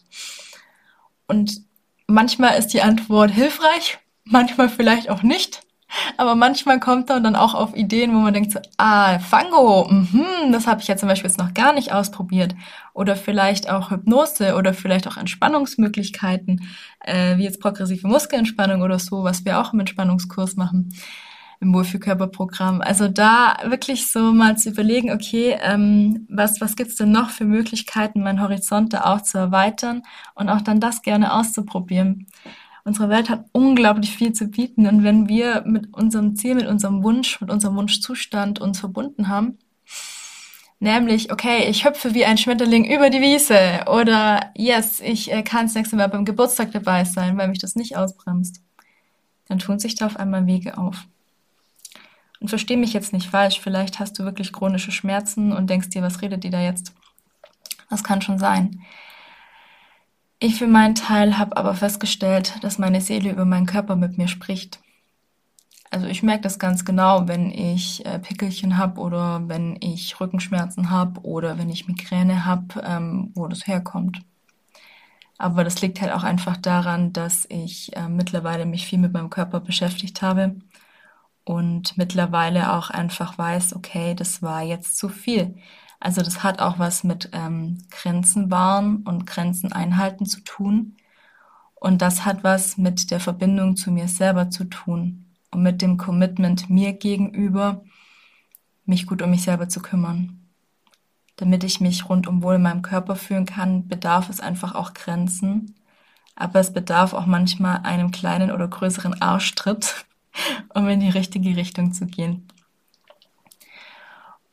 Und 1.27 1.61
manchmal 2.07 2.57
ist 2.57 2.67
die 2.67 2.81
Antwort 2.81 3.31
hilfreich, 3.31 3.99
manchmal 4.23 4.69
vielleicht 4.69 5.09
auch 5.09 5.23
nicht. 5.23 5.61
Aber 6.17 6.35
manchmal 6.35 6.79
kommt 6.79 7.07
man 7.07 7.23
dann 7.23 7.35
auch 7.35 7.53
auf 7.53 7.75
Ideen, 7.75 8.13
wo 8.13 8.19
man 8.19 8.33
denkt 8.33 8.51
so, 8.51 8.59
ah, 8.77 9.19
Fango, 9.19 9.87
mh, 9.89 10.51
das 10.51 10.67
habe 10.67 10.81
ich 10.81 10.87
ja 10.87 10.97
zum 10.97 11.07
Beispiel 11.07 11.29
jetzt 11.29 11.39
noch 11.39 11.53
gar 11.53 11.73
nicht 11.73 11.93
ausprobiert. 11.93 12.55
Oder 12.93 13.15
vielleicht 13.15 13.69
auch 13.69 13.89
Hypnose 13.89 14.55
oder 14.55 14.73
vielleicht 14.73 15.07
auch 15.07 15.15
Entspannungsmöglichkeiten, 15.15 16.67
äh, 16.99 17.37
wie 17.37 17.43
jetzt 17.43 17.61
progressive 17.61 18.05
Muskelentspannung 18.07 18.81
oder 18.81 18.99
so, 18.99 19.23
was 19.23 19.45
wir 19.45 19.59
auch 19.59 19.71
im 19.71 19.79
Entspannungskurs 19.79 20.57
machen, 20.57 20.93
im 21.59 21.73
Wohlfühlkörperprogramm. 21.73 22.81
Also 22.81 23.07
da 23.07 23.57
wirklich 23.65 24.11
so 24.11 24.31
mal 24.31 24.57
zu 24.57 24.69
überlegen, 24.69 25.11
okay, 25.11 25.57
ähm, 25.61 26.27
was, 26.29 26.61
was 26.61 26.75
gibt's 26.75 26.95
denn 26.95 27.11
noch 27.11 27.31
für 27.31 27.45
Möglichkeiten, 27.45 28.21
meinen 28.21 28.41
Horizont 28.41 28.93
da 28.93 29.05
auch 29.05 29.21
zu 29.21 29.37
erweitern 29.37 30.03
und 30.35 30.49
auch 30.49 30.61
dann 30.61 30.79
das 30.79 31.01
gerne 31.01 31.33
auszuprobieren. 31.33 32.27
Unsere 32.83 33.09
Welt 33.09 33.29
hat 33.29 33.45
unglaublich 33.51 34.15
viel 34.15 34.33
zu 34.33 34.47
bieten 34.47 34.87
und 34.87 35.03
wenn 35.03 35.27
wir 35.27 35.63
mit 35.65 35.93
unserem 35.93 36.35
Ziel, 36.35 36.55
mit 36.55 36.67
unserem 36.67 37.03
Wunsch, 37.03 37.41
mit 37.41 37.51
unserem 37.51 37.75
Wunschzustand 37.75 38.59
uns 38.59 38.79
verbunden 38.79 39.27
haben, 39.27 39.57
nämlich, 40.79 41.31
okay, 41.31 41.67
ich 41.69 41.85
hüpfe 41.85 42.13
wie 42.13 42.25
ein 42.25 42.37
Schmetterling 42.37 42.85
über 42.85 43.09
die 43.09 43.19
Wiese 43.19 43.85
oder 43.87 44.51
yes, 44.55 45.01
ich 45.01 45.31
äh, 45.33 45.43
kann 45.43 45.65
das 45.65 45.75
nächste 45.75 45.95
Mal 45.95 46.07
beim 46.07 46.23
Geburtstag 46.23 46.71
dabei 46.71 47.03
sein, 47.03 47.37
weil 47.37 47.49
mich 47.49 47.59
das 47.59 47.75
nicht 47.75 47.97
ausbremst, 47.97 48.61
dann 49.47 49.59
tun 49.59 49.79
sich 49.79 49.95
da 49.95 50.05
auf 50.05 50.17
einmal 50.17 50.45
Wege 50.45 50.77
auf. 50.77 51.07
Und 52.39 52.49
versteh 52.49 52.77
mich 52.77 52.93
jetzt 52.93 53.13
nicht 53.13 53.29
falsch, 53.29 53.59
vielleicht 53.59 53.99
hast 53.99 54.19
du 54.19 54.23
wirklich 54.23 54.53
chronische 54.53 54.91
Schmerzen 54.91 55.51
und 55.51 55.69
denkst 55.69 55.89
dir, 55.89 56.03
was 56.03 56.21
redet 56.21 56.43
die 56.43 56.49
da 56.49 56.61
jetzt? 56.61 56.93
Das 57.89 58.03
kann 58.03 58.21
schon 58.21 58.37
sein. 58.37 58.81
Ich 60.39 60.55
für 60.55 60.67
meinen 60.67 60.93
Teil 60.93 61.39
habe 61.39 61.57
aber 61.57 61.73
festgestellt, 61.73 62.53
dass 62.61 62.77
meine 62.77 63.01
Seele 63.01 63.31
über 63.31 63.45
meinen 63.45 63.65
Körper 63.65 63.95
mit 63.95 64.19
mir 64.19 64.27
spricht. 64.27 64.79
Also 65.89 66.05
ich 66.05 66.21
merke 66.21 66.43
das 66.43 66.59
ganz 66.59 66.85
genau, 66.85 67.27
wenn 67.27 67.49
ich 67.49 68.05
äh, 68.05 68.19
Pickelchen 68.19 68.77
habe 68.77 68.99
oder 69.01 69.47
wenn 69.47 69.77
ich 69.81 70.19
Rückenschmerzen 70.19 70.91
habe 70.91 71.21
oder 71.21 71.57
wenn 71.57 71.69
ich 71.69 71.87
Migräne 71.87 72.45
habe, 72.45 72.83
ähm, 72.85 73.31
wo 73.33 73.47
das 73.47 73.65
herkommt. 73.65 74.19
Aber 75.39 75.63
das 75.63 75.81
liegt 75.81 76.01
halt 76.01 76.11
auch 76.11 76.23
einfach 76.23 76.57
daran, 76.57 77.13
dass 77.13 77.45
ich 77.49 77.95
äh, 77.95 78.09
mittlerweile 78.09 78.65
mich 78.65 78.85
viel 78.85 78.99
mit 78.99 79.13
meinem 79.13 79.29
Körper 79.29 79.59
beschäftigt 79.59 80.21
habe 80.21 80.55
und 81.47 81.97
mittlerweile 81.97 82.73
auch 82.73 82.89
einfach 82.89 83.37
weiß, 83.37 83.73
okay, 83.73 84.13
das 84.15 84.41
war 84.41 84.63
jetzt 84.63 84.97
zu 84.97 85.07
viel. 85.07 85.55
Also 85.97 86.21
das 86.21 86.43
hat 86.43 86.59
auch 86.59 86.77
was 86.77 87.05
mit 87.05 87.29
ähm, 87.31 87.77
Grenzen 87.89 88.51
wahren 88.51 89.03
und 89.03 89.25
Grenzen 89.25 89.71
einhalten 89.71 90.25
zu 90.25 90.41
tun. 90.41 90.97
Und 91.75 92.01
das 92.01 92.25
hat 92.25 92.43
was 92.43 92.77
mit 92.77 93.11
der 93.11 93.21
Verbindung 93.21 93.77
zu 93.77 93.91
mir 93.91 94.09
selber 94.09 94.49
zu 94.49 94.65
tun 94.65 95.25
und 95.49 95.63
mit 95.63 95.81
dem 95.81 95.95
Commitment 95.95 96.69
mir 96.69 96.91
gegenüber, 96.91 97.81
mich 98.83 99.07
gut 99.07 99.21
um 99.21 99.29
mich 99.29 99.43
selber 99.43 99.69
zu 99.69 99.81
kümmern. 99.81 100.49
Damit 101.37 101.63
ich 101.63 101.79
mich 101.79 102.09
rundum 102.09 102.43
wohl 102.43 102.55
in 102.55 102.63
meinem 102.63 102.81
Körper 102.81 103.15
fühlen 103.15 103.45
kann, 103.45 103.87
bedarf 103.87 104.29
es 104.29 104.41
einfach 104.41 104.75
auch 104.75 104.93
Grenzen. 104.93 105.75
Aber 106.35 106.59
es 106.59 106.73
bedarf 106.73 107.13
auch 107.13 107.25
manchmal 107.25 107.77
einem 107.83 108.11
kleinen 108.11 108.51
oder 108.51 108.67
größeren 108.67 109.21
Arschtritt, 109.21 110.05
um 110.73 110.87
in 110.87 110.99
die 110.99 111.09
richtige 111.09 111.55
Richtung 111.55 111.93
zu 111.93 112.05
gehen. 112.05 112.47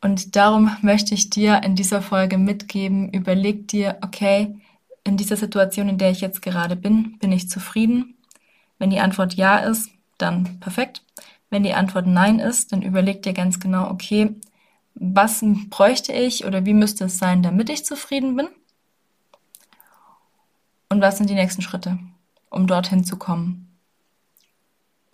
Und 0.01 0.37
darum 0.37 0.77
möchte 0.83 1.15
ich 1.15 1.31
dir 1.31 1.63
in 1.63 1.77
dieser 1.77 2.03
Folge 2.03 2.37
mitgeben, 2.37 3.11
überleg 3.11 3.69
dir, 3.69 3.97
okay, 4.03 4.55
in 5.03 5.17
dieser 5.17 5.37
Situation, 5.37 5.89
in 5.89 5.99
der 5.99 6.11
ich 6.11 6.21
jetzt 6.21 6.43
gerade 6.43 6.77
bin, 6.77 7.19
bin 7.19 7.33
ich 7.33 7.49
zufrieden? 7.49 8.17
Wenn 8.79 8.91
die 8.91 9.01
Antwort 9.01 9.35
ja 9.35 9.59
ist, 9.59 9.91
dann 10.19 10.61
perfekt. 10.61 11.03
Wenn 11.51 11.63
die 11.63 11.75
Antwort 11.75 12.07
nein 12.07 12.39
ist, 12.39 12.73
dann 12.73 12.83
überleg 12.83 13.23
dir 13.23 13.33
ganz 13.33 13.61
genau, 13.61 13.91
okay, 13.91 14.35
was 14.95 15.45
bräuchte 15.71 16.13
ich 16.13 16.45
oder 16.45 16.65
wie 16.67 16.75
müsste 16.75 17.05
es 17.05 17.19
sein, 17.19 17.43
damit 17.43 17.69
ich 17.69 17.85
zufrieden 17.85 18.37
bin? 18.37 18.49
Und 20.89 21.01
was 21.01 21.19
sind 21.19 21.31
die 21.31 21.35
nächsten 21.35 21.63
Schritte, 21.63 21.99
um 22.51 22.67
dorthin 22.67 23.05
zu 23.05 23.17
kommen? 23.17 23.74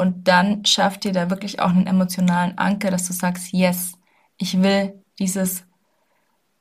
Und 0.00 0.28
dann 0.28 0.64
schafft 0.64 1.04
dir 1.04 1.12
da 1.12 1.28
wirklich 1.28 1.60
auch 1.60 1.68
einen 1.68 1.86
emotionalen 1.86 2.56
Anker, 2.56 2.90
dass 2.90 3.06
du 3.06 3.12
sagst, 3.12 3.52
yes, 3.52 3.98
ich 4.38 4.62
will 4.62 4.94
dieses 5.18 5.64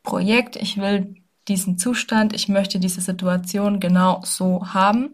Projekt, 0.03 0.57
ich 0.57 0.75
will 0.75 1.15
diesen 1.47 1.77
Zustand, 1.77 2.33
ich 2.33 2.49
möchte 2.49 2.81
diese 2.81 2.99
Situation 2.99 3.79
genau 3.79 4.19
so 4.25 4.73
haben, 4.73 5.11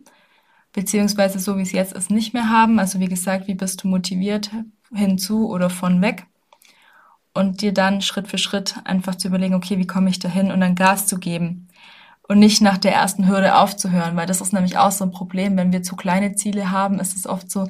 beziehungsweise 0.73 1.37
so 1.37 1.55
wie 1.59 1.61
es 1.61 1.71
jetzt 1.71 1.93
ist, 1.93 2.09
nicht 2.09 2.33
mehr 2.33 2.49
haben. 2.49 2.79
Also 2.79 2.99
wie 2.99 3.09
gesagt, 3.09 3.47
wie 3.47 3.53
bist 3.53 3.83
du 3.83 3.89
motiviert 3.89 4.49
hinzu 4.91 5.47
oder 5.47 5.69
von 5.69 6.01
weg? 6.01 6.25
Und 7.31 7.61
dir 7.61 7.73
dann 7.75 8.01
Schritt 8.01 8.27
für 8.27 8.39
Schritt 8.39 8.75
einfach 8.85 9.13
zu 9.13 9.27
überlegen, 9.27 9.53
okay, 9.53 9.77
wie 9.77 9.85
komme 9.85 10.09
ich 10.09 10.17
dahin 10.17 10.51
und 10.51 10.61
dann 10.61 10.73
Gas 10.73 11.05
zu 11.05 11.19
geben 11.19 11.67
und 12.27 12.39
nicht 12.39 12.59
nach 12.59 12.79
der 12.79 12.95
ersten 12.95 13.27
Hürde 13.27 13.55
aufzuhören, 13.55 14.15
weil 14.15 14.25
das 14.25 14.41
ist 14.41 14.51
nämlich 14.51 14.79
auch 14.79 14.91
so 14.91 15.03
ein 15.03 15.11
Problem. 15.11 15.57
Wenn 15.57 15.71
wir 15.71 15.83
zu 15.83 15.95
kleine 15.95 16.33
Ziele 16.33 16.71
haben, 16.71 16.99
ist 16.99 17.15
es 17.15 17.27
oft 17.27 17.51
so, 17.51 17.67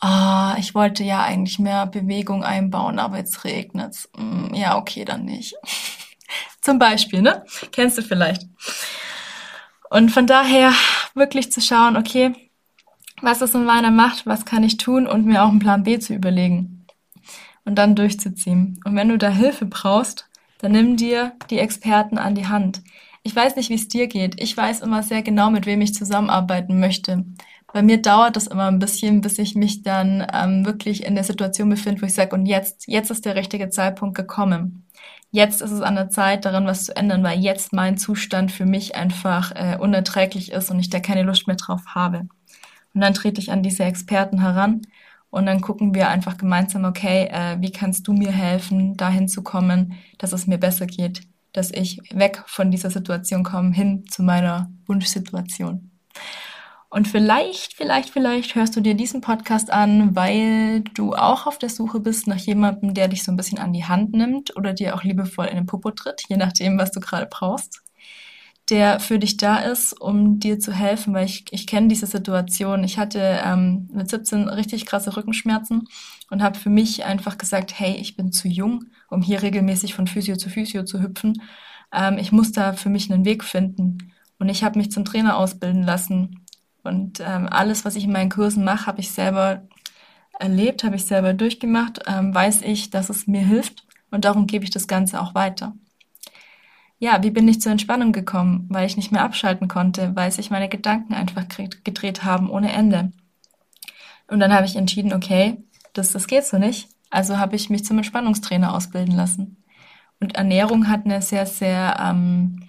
Ah, 0.00 0.56
ich 0.58 0.74
wollte 0.74 1.04
ja 1.04 1.22
eigentlich 1.22 1.58
mehr 1.58 1.86
Bewegung 1.86 2.44
einbauen, 2.44 2.98
aber 2.98 3.16
jetzt 3.16 3.44
regnet's. 3.44 4.08
Mm, 4.16 4.54
ja, 4.54 4.76
okay, 4.76 5.04
dann 5.04 5.24
nicht. 5.24 5.54
Zum 6.60 6.78
Beispiel, 6.78 7.22
ne? 7.22 7.44
Kennst 7.72 7.96
du 7.96 8.02
vielleicht. 8.02 8.42
Und 9.88 10.10
von 10.10 10.26
daher 10.26 10.72
wirklich 11.14 11.50
zu 11.50 11.60
schauen, 11.60 11.96
okay, 11.96 12.34
was 13.22 13.40
ist 13.40 13.54
in 13.54 13.64
meiner 13.64 13.90
Macht, 13.90 14.26
was 14.26 14.44
kann 14.44 14.64
ich 14.64 14.76
tun 14.76 15.06
und 15.06 15.24
mir 15.24 15.42
auch 15.42 15.48
einen 15.48 15.60
Plan 15.60 15.84
B 15.84 15.98
zu 15.98 16.12
überlegen 16.12 16.86
und 17.64 17.76
dann 17.76 17.94
durchzuziehen. 17.94 18.80
Und 18.84 18.96
wenn 18.96 19.08
du 19.08 19.16
da 19.16 19.28
Hilfe 19.28 19.64
brauchst, 19.64 20.28
dann 20.58 20.72
nimm 20.72 20.96
dir 20.96 21.32
die 21.50 21.58
Experten 21.58 22.18
an 22.18 22.34
die 22.34 22.48
Hand. 22.48 22.82
Ich 23.22 23.34
weiß 23.34 23.56
nicht, 23.56 23.70
wie 23.70 23.74
es 23.74 23.88
dir 23.88 24.06
geht. 24.06 24.40
Ich 24.40 24.56
weiß 24.56 24.80
immer 24.80 25.02
sehr 25.02 25.22
genau, 25.22 25.50
mit 25.50 25.66
wem 25.66 25.80
ich 25.80 25.94
zusammenarbeiten 25.94 26.78
möchte 26.78 27.24
Bei 27.76 27.82
mir 27.82 28.00
dauert 28.00 28.36
das 28.36 28.46
immer 28.46 28.68
ein 28.68 28.78
bisschen, 28.78 29.20
bis 29.20 29.38
ich 29.38 29.54
mich 29.54 29.82
dann 29.82 30.26
ähm, 30.32 30.64
wirklich 30.64 31.04
in 31.04 31.14
der 31.14 31.24
Situation 31.24 31.68
befinde, 31.68 32.00
wo 32.00 32.06
ich 32.06 32.14
sage, 32.14 32.34
und 32.34 32.46
jetzt, 32.46 32.88
jetzt 32.88 33.10
ist 33.10 33.26
der 33.26 33.34
richtige 33.34 33.68
Zeitpunkt 33.68 34.16
gekommen. 34.16 34.86
Jetzt 35.30 35.60
ist 35.60 35.72
es 35.72 35.82
an 35.82 35.94
der 35.94 36.08
Zeit, 36.08 36.46
daran 36.46 36.64
was 36.64 36.86
zu 36.86 36.96
ändern, 36.96 37.22
weil 37.22 37.38
jetzt 37.38 37.74
mein 37.74 37.98
Zustand 37.98 38.50
für 38.50 38.64
mich 38.64 38.96
einfach 38.96 39.52
äh, 39.54 39.76
unerträglich 39.78 40.52
ist 40.52 40.70
und 40.70 40.80
ich 40.80 40.88
da 40.88 41.00
keine 41.00 41.22
Lust 41.22 41.48
mehr 41.48 41.56
drauf 41.56 41.82
habe. 41.94 42.20
Und 42.94 43.02
dann 43.02 43.12
trete 43.12 43.42
ich 43.42 43.52
an 43.52 43.62
diese 43.62 43.84
Experten 43.84 44.40
heran 44.40 44.80
und 45.28 45.44
dann 45.44 45.60
gucken 45.60 45.94
wir 45.94 46.08
einfach 46.08 46.38
gemeinsam, 46.38 46.86
okay, 46.86 47.28
äh, 47.30 47.60
wie 47.60 47.72
kannst 47.72 48.08
du 48.08 48.14
mir 48.14 48.32
helfen, 48.32 48.96
dahin 48.96 49.28
zu 49.28 49.42
kommen, 49.42 49.98
dass 50.16 50.32
es 50.32 50.46
mir 50.46 50.56
besser 50.56 50.86
geht, 50.86 51.28
dass 51.52 51.70
ich 51.72 52.00
weg 52.10 52.42
von 52.46 52.70
dieser 52.70 52.88
Situation 52.88 53.42
komme, 53.44 53.74
hin 53.74 54.06
zu 54.08 54.22
meiner 54.22 54.70
Wunschsituation. 54.86 55.90
Und 56.88 57.08
vielleicht, 57.08 57.74
vielleicht, 57.74 58.10
vielleicht 58.10 58.54
hörst 58.54 58.76
du 58.76 58.80
dir 58.80 58.94
diesen 58.94 59.20
Podcast 59.20 59.72
an, 59.72 60.14
weil 60.14 60.82
du 60.94 61.14
auch 61.14 61.46
auf 61.46 61.58
der 61.58 61.68
Suche 61.68 61.98
bist 62.00 62.26
nach 62.28 62.38
jemandem, 62.38 62.94
der 62.94 63.08
dich 63.08 63.24
so 63.24 63.32
ein 63.32 63.36
bisschen 63.36 63.58
an 63.58 63.72
die 63.72 63.84
Hand 63.84 64.12
nimmt 64.12 64.56
oder 64.56 64.72
dir 64.72 64.94
auch 64.94 65.02
liebevoll 65.02 65.46
in 65.46 65.56
den 65.56 65.66
Popo 65.66 65.90
tritt, 65.90 66.22
je 66.28 66.36
nachdem, 66.36 66.78
was 66.78 66.92
du 66.92 67.00
gerade 67.00 67.26
brauchst. 67.28 67.82
Der 68.70 68.98
für 69.00 69.18
dich 69.18 69.36
da 69.36 69.58
ist, 69.58 69.92
um 70.00 70.40
dir 70.40 70.58
zu 70.58 70.72
helfen, 70.72 71.14
weil 71.14 71.26
ich, 71.26 71.44
ich 71.50 71.66
kenne 71.66 71.88
diese 71.88 72.06
Situation. 72.06 72.82
Ich 72.82 72.98
hatte 72.98 73.40
ähm, 73.44 73.88
mit 73.92 74.08
17 74.10 74.48
richtig 74.48 74.86
krasse 74.86 75.16
Rückenschmerzen 75.16 75.88
und 76.30 76.42
habe 76.42 76.58
für 76.58 76.70
mich 76.70 77.04
einfach 77.04 77.38
gesagt, 77.38 77.78
hey, 77.78 77.94
ich 77.94 78.16
bin 78.16 78.32
zu 78.32 78.48
jung, 78.48 78.86
um 79.08 79.22
hier 79.22 79.42
regelmäßig 79.42 79.94
von 79.94 80.08
Physio 80.08 80.36
zu 80.36 80.50
Physio 80.50 80.84
zu 80.84 81.00
hüpfen. 81.00 81.42
Ähm, 81.92 82.18
ich 82.18 82.32
muss 82.32 82.52
da 82.52 82.72
für 82.72 82.88
mich 82.88 83.12
einen 83.12 83.24
Weg 83.24 83.44
finden. 83.44 84.12
Und 84.38 84.48
ich 84.48 84.64
habe 84.64 84.78
mich 84.78 84.90
zum 84.90 85.04
Trainer 85.04 85.36
ausbilden 85.36 85.82
lassen 85.82 86.45
und 86.86 87.20
ähm, 87.20 87.48
alles, 87.50 87.84
was 87.84 87.96
ich 87.96 88.04
in 88.04 88.12
meinen 88.12 88.30
Kursen 88.30 88.64
mache, 88.64 88.86
habe 88.86 89.00
ich 89.00 89.10
selber 89.10 89.62
erlebt, 90.38 90.84
habe 90.84 90.96
ich 90.96 91.04
selber 91.04 91.34
durchgemacht, 91.34 92.00
ähm, 92.06 92.34
weiß 92.34 92.62
ich, 92.62 92.90
dass 92.90 93.10
es 93.10 93.26
mir 93.26 93.42
hilft 93.42 93.86
und 94.10 94.24
darum 94.24 94.46
gebe 94.46 94.64
ich 94.64 94.70
das 94.70 94.88
Ganze 94.88 95.20
auch 95.20 95.34
weiter. 95.34 95.74
Ja, 96.98 97.22
wie 97.22 97.30
bin 97.30 97.46
ich 97.46 97.60
zur 97.60 97.72
Entspannung 97.72 98.12
gekommen? 98.12 98.66
Weil 98.70 98.86
ich 98.86 98.96
nicht 98.96 99.12
mehr 99.12 99.22
abschalten 99.22 99.68
konnte, 99.68 100.16
weil 100.16 100.32
sich 100.32 100.50
meine 100.50 100.68
Gedanken 100.68 101.12
einfach 101.12 101.44
gedreht 101.84 102.24
haben 102.24 102.48
ohne 102.48 102.72
Ende. 102.72 103.12
Und 104.28 104.40
dann 104.40 104.52
habe 104.52 104.66
ich 104.66 104.76
entschieden, 104.76 105.12
okay, 105.12 105.62
das, 105.92 106.12
das 106.12 106.26
geht 106.26 106.44
so 106.44 106.58
nicht. 106.58 106.88
Also 107.10 107.38
habe 107.38 107.54
ich 107.54 107.70
mich 107.70 107.84
zum 107.84 107.98
Entspannungstrainer 107.98 108.74
ausbilden 108.74 109.14
lassen. 109.14 109.62
Und 110.20 110.36
Ernährung 110.36 110.88
hat 110.88 111.04
eine 111.04 111.20
sehr, 111.20 111.46
sehr 111.46 111.96
ähm, 112.00 112.66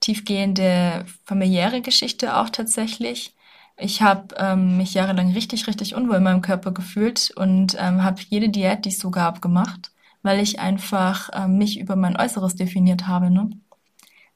tiefgehende 0.00 1.06
familiäre 1.24 1.80
Geschichte 1.80 2.36
auch 2.36 2.50
tatsächlich. 2.50 3.34
Ich 3.78 4.00
habe 4.00 4.34
ähm, 4.38 4.78
mich 4.78 4.94
jahrelang 4.94 5.32
richtig, 5.32 5.66
richtig 5.66 5.94
unwohl 5.94 6.16
in 6.16 6.22
meinem 6.22 6.40
Körper 6.40 6.72
gefühlt 6.72 7.30
und 7.36 7.76
ähm, 7.78 8.02
habe 8.02 8.22
jede 8.28 8.48
Diät, 8.48 8.84
die 8.86 8.88
es 8.88 8.98
so 8.98 9.10
gab, 9.10 9.42
gemacht, 9.42 9.90
weil 10.22 10.40
ich 10.40 10.60
einfach 10.60 11.28
ähm, 11.34 11.58
mich 11.58 11.78
über 11.78 11.94
mein 11.94 12.16
Äußeres 12.16 12.54
definiert 12.54 13.06
habe. 13.06 13.30
Ne? 13.30 13.50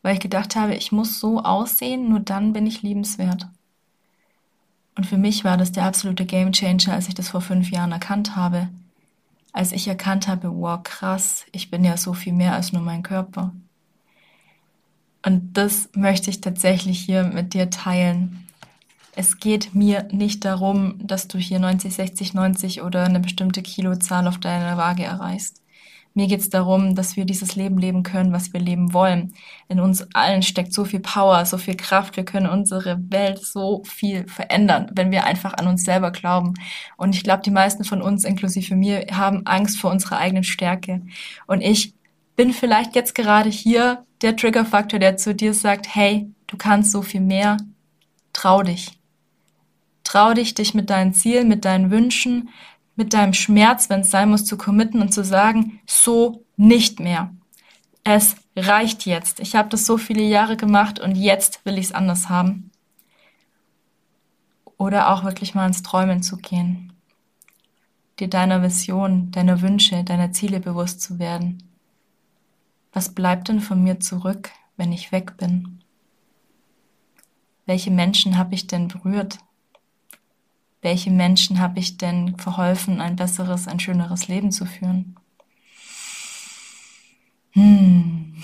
Weil 0.02 0.14
ich 0.14 0.20
gedacht 0.20 0.56
habe, 0.56 0.74
ich 0.74 0.92
muss 0.92 1.20
so 1.20 1.42
aussehen, 1.42 2.10
nur 2.10 2.20
dann 2.20 2.52
bin 2.52 2.66
ich 2.66 2.82
liebenswert. 2.82 3.48
Und 4.94 5.04
für 5.06 5.16
mich 5.16 5.44
war 5.44 5.56
das 5.56 5.72
der 5.72 5.84
absolute 5.84 6.26
Gamechanger, 6.26 6.92
als 6.92 7.08
ich 7.08 7.14
das 7.14 7.30
vor 7.30 7.40
fünf 7.40 7.70
Jahren 7.70 7.92
erkannt 7.92 8.36
habe. 8.36 8.68
Als 9.52 9.72
ich 9.72 9.88
erkannt 9.88 10.28
habe, 10.28 10.54
wow, 10.54 10.82
krass, 10.82 11.46
ich 11.52 11.70
bin 11.70 11.82
ja 11.82 11.96
so 11.96 12.12
viel 12.12 12.34
mehr 12.34 12.54
als 12.54 12.72
nur 12.72 12.82
mein 12.82 13.02
Körper. 13.02 13.52
Und 15.24 15.54
das 15.54 15.88
möchte 15.94 16.28
ich 16.28 16.42
tatsächlich 16.42 17.00
hier 17.00 17.24
mit 17.24 17.54
dir 17.54 17.70
teilen 17.70 18.46
es 19.20 19.38
geht 19.38 19.74
mir 19.74 20.08
nicht 20.10 20.46
darum, 20.46 20.94
dass 20.98 21.28
du 21.28 21.36
hier 21.36 21.58
90, 21.58 21.94
60, 21.94 22.32
90 22.32 22.80
oder 22.80 23.04
eine 23.04 23.20
bestimmte 23.20 23.60
Kilozahl 23.60 24.26
auf 24.26 24.38
deiner 24.38 24.78
Waage 24.78 25.04
erreichst. 25.04 25.60
Mir 26.14 26.26
geht 26.26 26.40
es 26.40 26.48
darum, 26.48 26.94
dass 26.94 27.16
wir 27.16 27.26
dieses 27.26 27.54
Leben 27.54 27.76
leben 27.76 28.02
können, 28.02 28.32
was 28.32 28.54
wir 28.54 28.60
leben 28.60 28.94
wollen. 28.94 29.34
In 29.68 29.78
uns 29.78 30.08
allen 30.14 30.42
steckt 30.42 30.72
so 30.72 30.86
viel 30.86 31.00
Power, 31.00 31.44
so 31.44 31.58
viel 31.58 31.76
Kraft. 31.76 32.16
Wir 32.16 32.24
können 32.24 32.48
unsere 32.48 32.98
Welt 33.10 33.44
so 33.44 33.82
viel 33.84 34.26
verändern, 34.26 34.90
wenn 34.94 35.10
wir 35.10 35.24
einfach 35.24 35.52
an 35.52 35.68
uns 35.68 35.84
selber 35.84 36.12
glauben. 36.12 36.54
Und 36.96 37.14
ich 37.14 37.22
glaube, 37.22 37.42
die 37.44 37.50
meisten 37.50 37.84
von 37.84 38.00
uns, 38.00 38.24
inklusive 38.24 38.74
mir, 38.74 39.06
haben 39.12 39.46
Angst 39.46 39.78
vor 39.78 39.90
unserer 39.90 40.16
eigenen 40.16 40.44
Stärke. 40.44 41.02
Und 41.46 41.60
ich 41.60 41.92
bin 42.36 42.54
vielleicht 42.54 42.96
jetzt 42.96 43.14
gerade 43.14 43.50
hier 43.50 44.06
der 44.22 44.34
Triggerfaktor, 44.34 44.98
der 44.98 45.18
zu 45.18 45.34
dir 45.34 45.52
sagt, 45.52 45.94
hey, 45.94 46.32
du 46.46 46.56
kannst 46.56 46.90
so 46.90 47.02
viel 47.02 47.20
mehr, 47.20 47.58
trau 48.32 48.62
dich. 48.62 48.99
Trau 50.10 50.34
dich, 50.34 50.54
dich 50.54 50.74
mit 50.74 50.90
deinen 50.90 51.14
Zielen, 51.14 51.46
mit 51.46 51.64
deinen 51.64 51.92
Wünschen, 51.92 52.48
mit 52.96 53.14
deinem 53.14 53.32
Schmerz, 53.32 53.88
wenn 53.90 54.00
es 54.00 54.10
sein 54.10 54.28
muss, 54.28 54.44
zu 54.44 54.58
committen 54.58 55.00
und 55.00 55.14
zu 55.14 55.22
sagen, 55.22 55.78
so 55.86 56.44
nicht 56.56 56.98
mehr. 56.98 57.32
Es 58.02 58.34
reicht 58.56 59.06
jetzt. 59.06 59.38
Ich 59.38 59.54
habe 59.54 59.68
das 59.68 59.86
so 59.86 59.98
viele 59.98 60.24
Jahre 60.24 60.56
gemacht 60.56 60.98
und 60.98 61.14
jetzt 61.14 61.64
will 61.64 61.78
ich 61.78 61.86
es 61.86 61.92
anders 61.92 62.28
haben. 62.28 62.72
Oder 64.76 65.10
auch 65.10 65.22
wirklich 65.22 65.54
mal 65.54 65.68
ins 65.68 65.84
Träumen 65.84 66.24
zu 66.24 66.38
gehen. 66.38 66.92
Dir 68.18 68.26
deiner 68.26 68.64
Vision, 68.64 69.30
deiner 69.30 69.60
Wünsche, 69.60 70.02
deiner 70.02 70.32
Ziele 70.32 70.58
bewusst 70.58 71.02
zu 71.02 71.20
werden. 71.20 71.62
Was 72.92 73.14
bleibt 73.14 73.46
denn 73.46 73.60
von 73.60 73.80
mir 73.84 74.00
zurück, 74.00 74.50
wenn 74.76 74.90
ich 74.92 75.12
weg 75.12 75.36
bin? 75.36 75.84
Welche 77.64 77.92
Menschen 77.92 78.36
habe 78.36 78.56
ich 78.56 78.66
denn 78.66 78.88
berührt? 78.88 79.38
Welche 80.82 81.10
Menschen 81.10 81.58
habe 81.58 81.78
ich 81.78 81.98
denn 81.98 82.36
verholfen, 82.38 83.00
ein 83.00 83.16
besseres, 83.16 83.68
ein 83.68 83.80
schöneres 83.80 84.28
Leben 84.28 84.50
zu 84.50 84.64
führen? 84.64 85.16
Hm. 87.52 88.34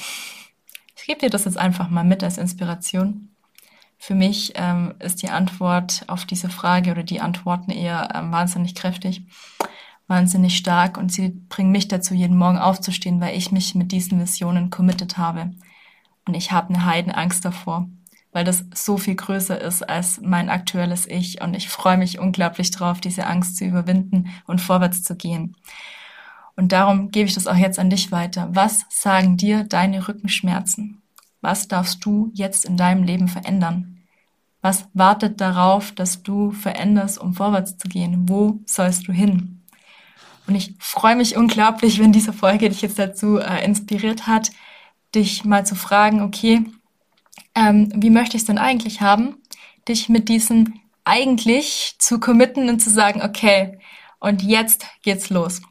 Ich 0.97 1.07
gebe 1.07 1.21
dir 1.21 1.31
das 1.31 1.45
jetzt 1.45 1.59
einfach 1.59 1.89
mal 1.89 2.05
mit 2.05 2.23
als 2.23 2.39
Inspiration. 2.39 3.29
Für 3.99 4.15
mich 4.15 4.53
ähm, 4.57 4.95
ist 4.99 5.23
die 5.23 5.31
Antwort 5.31 6.05
auf 6.09 6.27
diese 6.27 6.51
Frage 6.51 6.91
oder 6.91 7.03
die 7.03 7.21
Antworten 7.21 7.71
eher 7.71 8.09
ähm, 8.15 8.31
wahnsinnig 8.33 8.75
kräftig, 8.75 9.23
wahnsinnig 10.07 10.57
stark 10.57 10.99
und 10.99 11.11
sie 11.11 11.29
bringen 11.49 11.73
mich 11.73 11.89
dazu, 11.89 12.13
jeden 12.13 12.37
Morgen 12.37 12.59
aufzustehen, 12.59 13.21
weil 13.21 13.37
ich 13.37 13.53
mich 13.53 13.75
mit 13.75 13.93
diesen 13.93 14.21
Visionen 14.21 14.71
committed 14.71 15.17
habe. 15.17 15.55
Und 16.27 16.35
ich 16.35 16.53
habe 16.53 16.75
eine 16.75 16.85
Heidenangst 16.85 17.45
davor 17.45 17.89
weil 18.37 18.45
das 18.45 18.67
so 18.75 18.99
viel 18.99 19.15
größer 19.15 19.59
ist 19.59 19.89
als 19.89 20.21
mein 20.21 20.51
aktuelles 20.51 21.07
Ich. 21.07 21.41
Und 21.41 21.55
ich 21.55 21.71
freue 21.71 21.97
mich 21.97 22.19
unglaublich 22.19 22.71
drauf, 22.71 23.01
diese 23.01 23.27
Angst 23.27 23.57
zu 23.57 23.65
überwinden 23.65 24.29
und 24.47 24.61
vorwärts 24.61 25.03
zu 25.03 25.17
gehen. 25.17 25.57
Und 26.55 26.73
darum 26.73 27.11
gebe 27.11 27.27
ich 27.27 27.35
das 27.35 27.47
auch 27.47 27.57
jetzt 27.57 27.79
an 27.79 27.89
dich 27.89 28.13
weiter. 28.13 28.51
Was 28.53 28.85
sagen 28.91 29.39
dir 29.39 29.65
deine 29.65 30.07
Rückenschmerzen? 30.07 31.01
Was 31.41 31.67
darfst 31.67 32.05
du 32.05 32.31
jetzt 32.35 32.67
in 32.67 32.77
deinem 32.77 33.05
Leben 33.05 33.29
verändern? 33.29 34.03
Was 34.61 34.87
wartet 34.93 35.41
darauf, 35.41 35.93
dass 35.93 36.23
du 36.23 36.51
veränderst, 36.51 37.19
um 37.19 37.33
vorwärts 37.33 37.79
zu 37.79 37.89
gehen? 37.89 38.29
Wo 38.29 38.61
sollst 38.67 39.09
du 39.09 39.13
hin? 39.13 39.63
Und 40.47 40.57
ich 40.57 40.75
freue 40.79 41.17
mich 41.17 41.39
unglaublich, 41.39 42.01
wenn 42.01 42.13
diese 42.13 42.35
Folge 42.35 42.69
dich 42.69 42.83
jetzt 42.83 42.99
dazu 42.99 43.39
äh, 43.39 43.65
inspiriert 43.65 44.27
hat, 44.27 44.51
dich 45.15 45.47
mal 45.47 45.65
zu 45.65 45.75
fragen, 45.75 46.21
okay, 46.21 46.67
ähm, 47.55 47.91
wie 47.95 48.11
möchte 48.11 48.37
ich 48.37 48.43
es 48.43 48.47
denn 48.47 48.59
eigentlich 48.59 49.01
haben, 49.01 49.37
dich 49.89 50.09
mit 50.09 50.29
diesem 50.29 50.81
eigentlich 51.05 51.97
zu 51.99 52.19
committen 52.19 52.69
und 52.69 52.81
zu 52.81 52.91
sagen, 52.91 53.23
okay, 53.23 53.79
und 54.19 54.43
jetzt 54.43 54.87
geht's 55.03 55.31
los. 55.31 55.63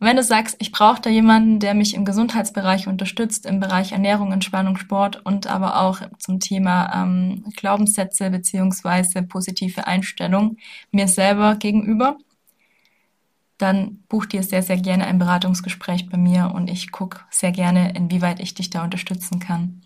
Wenn 0.00 0.16
du 0.16 0.22
sagst, 0.22 0.56
ich 0.60 0.70
brauche 0.70 1.00
da 1.00 1.10
jemanden, 1.10 1.58
der 1.58 1.74
mich 1.74 1.94
im 1.94 2.04
Gesundheitsbereich 2.04 2.86
unterstützt, 2.86 3.46
im 3.46 3.58
Bereich 3.58 3.90
Ernährung, 3.90 4.30
Entspannung, 4.30 4.76
Sport 4.76 5.26
und 5.26 5.48
aber 5.48 5.80
auch 5.80 6.00
zum 6.18 6.38
Thema 6.38 7.02
ähm, 7.02 7.44
Glaubenssätze 7.56 8.30
beziehungsweise 8.30 9.22
positive 9.24 9.88
Einstellung 9.88 10.56
mir 10.92 11.08
selber 11.08 11.56
gegenüber, 11.56 12.16
dann 13.58 14.04
buch 14.08 14.26
dir 14.26 14.44
sehr, 14.44 14.62
sehr 14.62 14.76
gerne 14.76 15.04
ein 15.04 15.18
Beratungsgespräch 15.18 16.08
bei 16.08 16.16
mir 16.16 16.52
und 16.54 16.70
ich 16.70 16.92
gucke 16.92 17.22
sehr 17.30 17.50
gerne, 17.50 17.92
inwieweit 17.96 18.38
ich 18.38 18.54
dich 18.54 18.70
da 18.70 18.84
unterstützen 18.84 19.40
kann. 19.40 19.82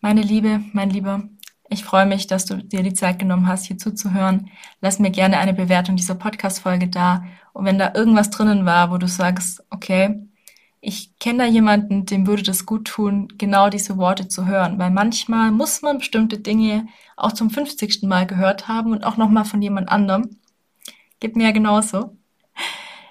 Meine 0.00 0.22
Liebe, 0.22 0.62
mein 0.72 0.90
Lieber, 0.90 1.22
ich 1.68 1.84
freue 1.84 2.06
mich, 2.06 2.26
dass 2.26 2.46
du 2.46 2.56
dir 2.56 2.82
die 2.82 2.94
Zeit 2.94 3.18
genommen 3.18 3.46
hast, 3.46 3.66
hier 3.66 3.78
zuzuhören. 3.78 4.50
Lass 4.80 4.98
mir 4.98 5.10
gerne 5.10 5.38
eine 5.38 5.54
Bewertung 5.54 5.94
dieser 5.94 6.16
Podcast-Folge 6.16 6.88
da. 6.88 7.24
Und 7.52 7.64
wenn 7.64 7.78
da 7.78 7.92
irgendwas 7.94 8.30
drinnen 8.30 8.66
war, 8.66 8.90
wo 8.90 8.98
du 8.98 9.06
sagst, 9.06 9.62
okay, 9.70 10.26
ich 10.80 11.16
kenne 11.18 11.44
da 11.44 11.44
jemanden, 11.44 12.06
dem 12.06 12.26
würde 12.26 12.42
das 12.42 12.66
gut 12.66 12.86
tun, 12.86 13.28
genau 13.38 13.68
diese 13.68 13.98
Worte 13.98 14.26
zu 14.26 14.46
hören. 14.46 14.78
Weil 14.78 14.90
manchmal 14.90 15.52
muss 15.52 15.82
man 15.82 15.98
bestimmte 15.98 16.38
Dinge 16.38 16.88
auch 17.16 17.32
zum 17.32 17.50
50. 17.50 18.02
Mal 18.02 18.26
gehört 18.26 18.66
haben 18.66 18.92
und 18.92 19.04
auch 19.04 19.16
nochmal 19.16 19.44
von 19.44 19.62
jemand 19.62 19.90
anderem. 19.90 20.38
Gib 21.20 21.36
mir 21.36 21.44
ja 21.44 21.52
genauso. 21.52 22.16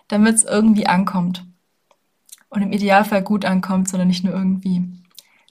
Damit 0.07 0.35
es 0.35 0.43
irgendwie 0.43 0.87
ankommt. 0.87 1.45
Und 2.49 2.63
im 2.63 2.73
Idealfall 2.73 3.21
gut 3.21 3.45
ankommt, 3.45 3.87
sondern 3.87 4.07
nicht 4.07 4.23
nur 4.23 4.33
irgendwie. 4.33 4.81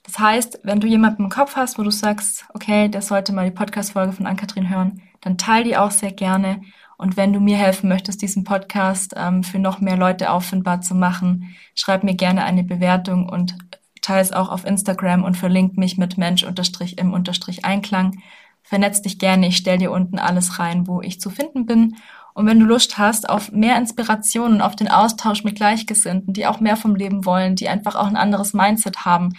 Das 0.08 0.18
heißt, 0.18 0.60
wenn 0.62 0.80
du 0.80 0.86
jemanden 0.86 1.24
im 1.24 1.28
Kopf 1.28 1.54
hast, 1.54 1.78
wo 1.78 1.82
du 1.82 1.90
sagst, 1.90 2.46
okay, 2.54 2.88
der 2.88 3.02
sollte 3.02 3.34
mal 3.34 3.44
die 3.44 3.54
Podcast-Folge 3.54 4.14
von 4.14 4.26
Ann-Kathrin 4.26 4.70
hören, 4.70 5.02
dann 5.20 5.36
teile 5.36 5.64
die 5.64 5.76
auch 5.76 5.90
sehr 5.90 6.12
gerne. 6.12 6.62
Und 6.96 7.18
wenn 7.18 7.34
du 7.34 7.40
mir 7.40 7.58
helfen 7.58 7.90
möchtest, 7.90 8.22
diesen 8.22 8.42
Podcast 8.42 9.12
ähm, 9.18 9.44
für 9.44 9.58
noch 9.58 9.82
mehr 9.82 9.98
Leute 9.98 10.30
auffindbar 10.30 10.80
zu 10.80 10.94
machen, 10.94 11.54
schreib 11.74 12.04
mir 12.04 12.14
gerne 12.14 12.44
eine 12.44 12.64
Bewertung 12.64 13.28
und 13.28 13.58
teile 14.00 14.22
es 14.22 14.32
auch 14.32 14.48
auf 14.48 14.64
Instagram 14.64 15.24
und 15.24 15.36
verlink 15.36 15.76
mich 15.76 15.98
mit 15.98 16.16
Mensch 16.16 16.42
unterstrich 16.42 16.96
im 16.96 17.12
unterstrich 17.12 17.66
Einklang. 17.66 18.22
Vernetz 18.62 19.02
dich 19.02 19.18
gerne, 19.18 19.48
ich 19.48 19.58
stelle 19.58 19.76
dir 19.78 19.92
unten 19.92 20.18
alles 20.18 20.58
rein, 20.58 20.86
wo 20.86 21.02
ich 21.02 21.20
zu 21.20 21.28
finden 21.28 21.66
bin. 21.66 21.96
Und 22.32 22.46
wenn 22.46 22.60
du 22.60 22.64
Lust 22.64 22.96
hast 22.96 23.28
auf 23.28 23.52
mehr 23.52 23.76
Inspirationen, 23.76 24.62
auf 24.62 24.74
den 24.74 24.88
Austausch 24.88 25.44
mit 25.44 25.56
Gleichgesinnten, 25.56 26.32
die 26.32 26.46
auch 26.46 26.60
mehr 26.60 26.76
vom 26.76 26.94
Leben 26.94 27.26
wollen, 27.26 27.56
die 27.56 27.68
einfach 27.68 27.94
auch 27.94 28.06
ein 28.06 28.16
anderes 28.16 28.54
Mindset 28.54 29.04
haben, 29.04 29.34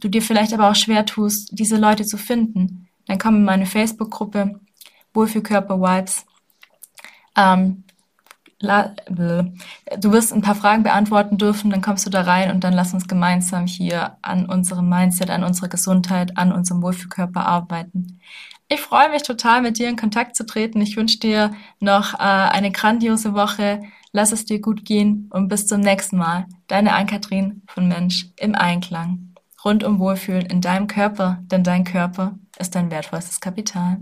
du 0.00 0.08
dir 0.08 0.22
vielleicht 0.22 0.52
aber 0.52 0.70
auch 0.70 0.74
schwer 0.74 1.06
tust, 1.06 1.50
diese 1.52 1.76
Leute 1.76 2.04
zu 2.04 2.16
finden, 2.16 2.88
dann 3.06 3.18
komm 3.18 3.36
in 3.36 3.44
meine 3.44 3.66
Facebook-Gruppe 3.66 4.60
Wohlfühlkörper 5.12 5.80
Vibes. 5.80 6.26
Ähm, 7.36 7.84
du 8.60 10.12
wirst 10.12 10.32
ein 10.32 10.42
paar 10.42 10.54
Fragen 10.54 10.82
beantworten 10.82 11.36
dürfen, 11.38 11.70
dann 11.70 11.82
kommst 11.82 12.06
du 12.06 12.10
da 12.10 12.22
rein 12.22 12.50
und 12.50 12.64
dann 12.64 12.72
lass 12.72 12.94
uns 12.94 13.06
gemeinsam 13.08 13.66
hier 13.66 14.16
an 14.22 14.46
unserem 14.46 14.88
Mindset, 14.88 15.30
an 15.30 15.44
unserer 15.44 15.68
Gesundheit, 15.68 16.36
an 16.36 16.52
unserem 16.52 16.82
Wohlfühlkörper 16.82 17.46
arbeiten. 17.46 18.20
Ich 18.68 18.80
freue 18.80 19.10
mich 19.10 19.22
total, 19.22 19.60
mit 19.60 19.78
dir 19.78 19.88
in 19.88 19.96
Kontakt 19.96 20.36
zu 20.36 20.46
treten. 20.46 20.80
Ich 20.80 20.96
wünsche 20.96 21.18
dir 21.18 21.52
noch 21.80 22.14
äh, 22.14 22.18
eine 22.18 22.70
grandiose 22.70 23.34
Woche. 23.34 23.82
Lass 24.12 24.32
es 24.32 24.46
dir 24.46 24.60
gut 24.60 24.84
gehen 24.84 25.28
und 25.30 25.48
bis 25.48 25.66
zum 25.66 25.80
nächsten 25.80 26.16
Mal. 26.16 26.46
Deine 26.66 26.94
Ann-Kathrin 26.94 27.62
von 27.66 27.88
Mensch 27.88 28.30
im 28.38 28.54
Einklang. 28.54 29.33
Rund 29.64 29.84
um 29.84 29.98
Wohlfühlen 29.98 30.46
in 30.46 30.60
deinem 30.60 30.86
Körper, 30.86 31.38
denn 31.50 31.64
dein 31.64 31.84
Körper 31.84 32.34
ist 32.58 32.74
dein 32.74 32.90
wertvollstes 32.90 33.40
Kapital. 33.40 33.98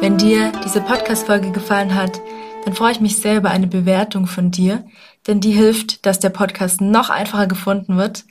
Wenn 0.00 0.18
dir 0.18 0.52
diese 0.64 0.80
Podcast-Folge 0.80 1.50
gefallen 1.50 1.94
hat, 1.94 2.20
dann 2.64 2.74
freue 2.74 2.92
ich 2.92 3.00
mich 3.00 3.18
sehr 3.18 3.36
über 3.36 3.50
eine 3.50 3.66
Bewertung 3.66 4.26
von 4.26 4.50
dir, 4.50 4.84
denn 5.26 5.40
die 5.40 5.52
hilft, 5.52 6.06
dass 6.06 6.18
der 6.18 6.30
Podcast 6.30 6.80
noch 6.80 7.10
einfacher 7.10 7.46
gefunden 7.46 7.96
wird 7.96 8.24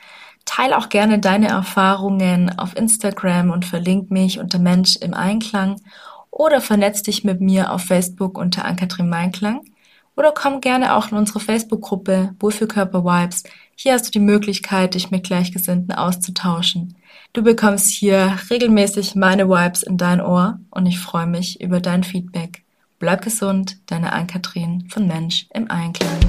Teil 0.46 0.74
auch 0.74 0.90
gerne 0.90 1.20
deine 1.20 1.48
Erfahrungen 1.48 2.58
auf 2.58 2.76
Instagram 2.76 3.50
und 3.50 3.66
verlink 3.66 4.12
mich 4.12 4.40
unter 4.40 4.60
Mensch 4.60 4.98
im 4.98 5.14
Einklang 5.14 5.80
oder 6.32 6.62
vernetz 6.62 7.02
dich 7.04 7.24
mit 7.24 7.40
mir 7.40 7.72
auf 7.72 7.84
Facebook 7.84 8.38
unter 8.38 8.66
Ankatrin 8.66 9.10
Meinklang 9.10 9.62
oder 10.16 10.32
komm 10.32 10.62
gerne 10.62 10.96
auch 10.96 11.12
in 11.12 11.18
unsere 11.18 11.40
Facebook-Gruppe 11.40 12.36
Wohlfühlkörper 12.40 13.04
Vibes. 13.04 13.44
Hier 13.76 13.94
hast 13.94 14.08
du 14.08 14.12
die 14.12 14.20
Möglichkeit, 14.20 14.94
dich 14.94 15.12
mit 15.12 15.24
Gleichgesinnten 15.24 15.94
auszutauschen. 15.94 16.96
Du 17.34 17.42
bekommst 17.42 17.90
hier 17.90 18.38
regelmäßig 18.50 19.16
meine 19.16 19.50
Vibes 19.50 19.84
in 19.84 19.98
dein 19.98 20.22
Ohr 20.22 20.60
und 20.70 20.86
ich 20.86 21.00
freue 21.00 21.28
mich 21.28 21.62
über 21.62 21.80
dein 21.80 22.04
Feedback. 22.04 22.64
Bleib 23.00 23.24
gesund, 23.24 23.78
deine 23.88 24.14
Ankatrin 24.14 24.88
von 24.90 25.08
Mensch 25.08 25.48
im 25.54 25.70
Einklang. 25.70 26.20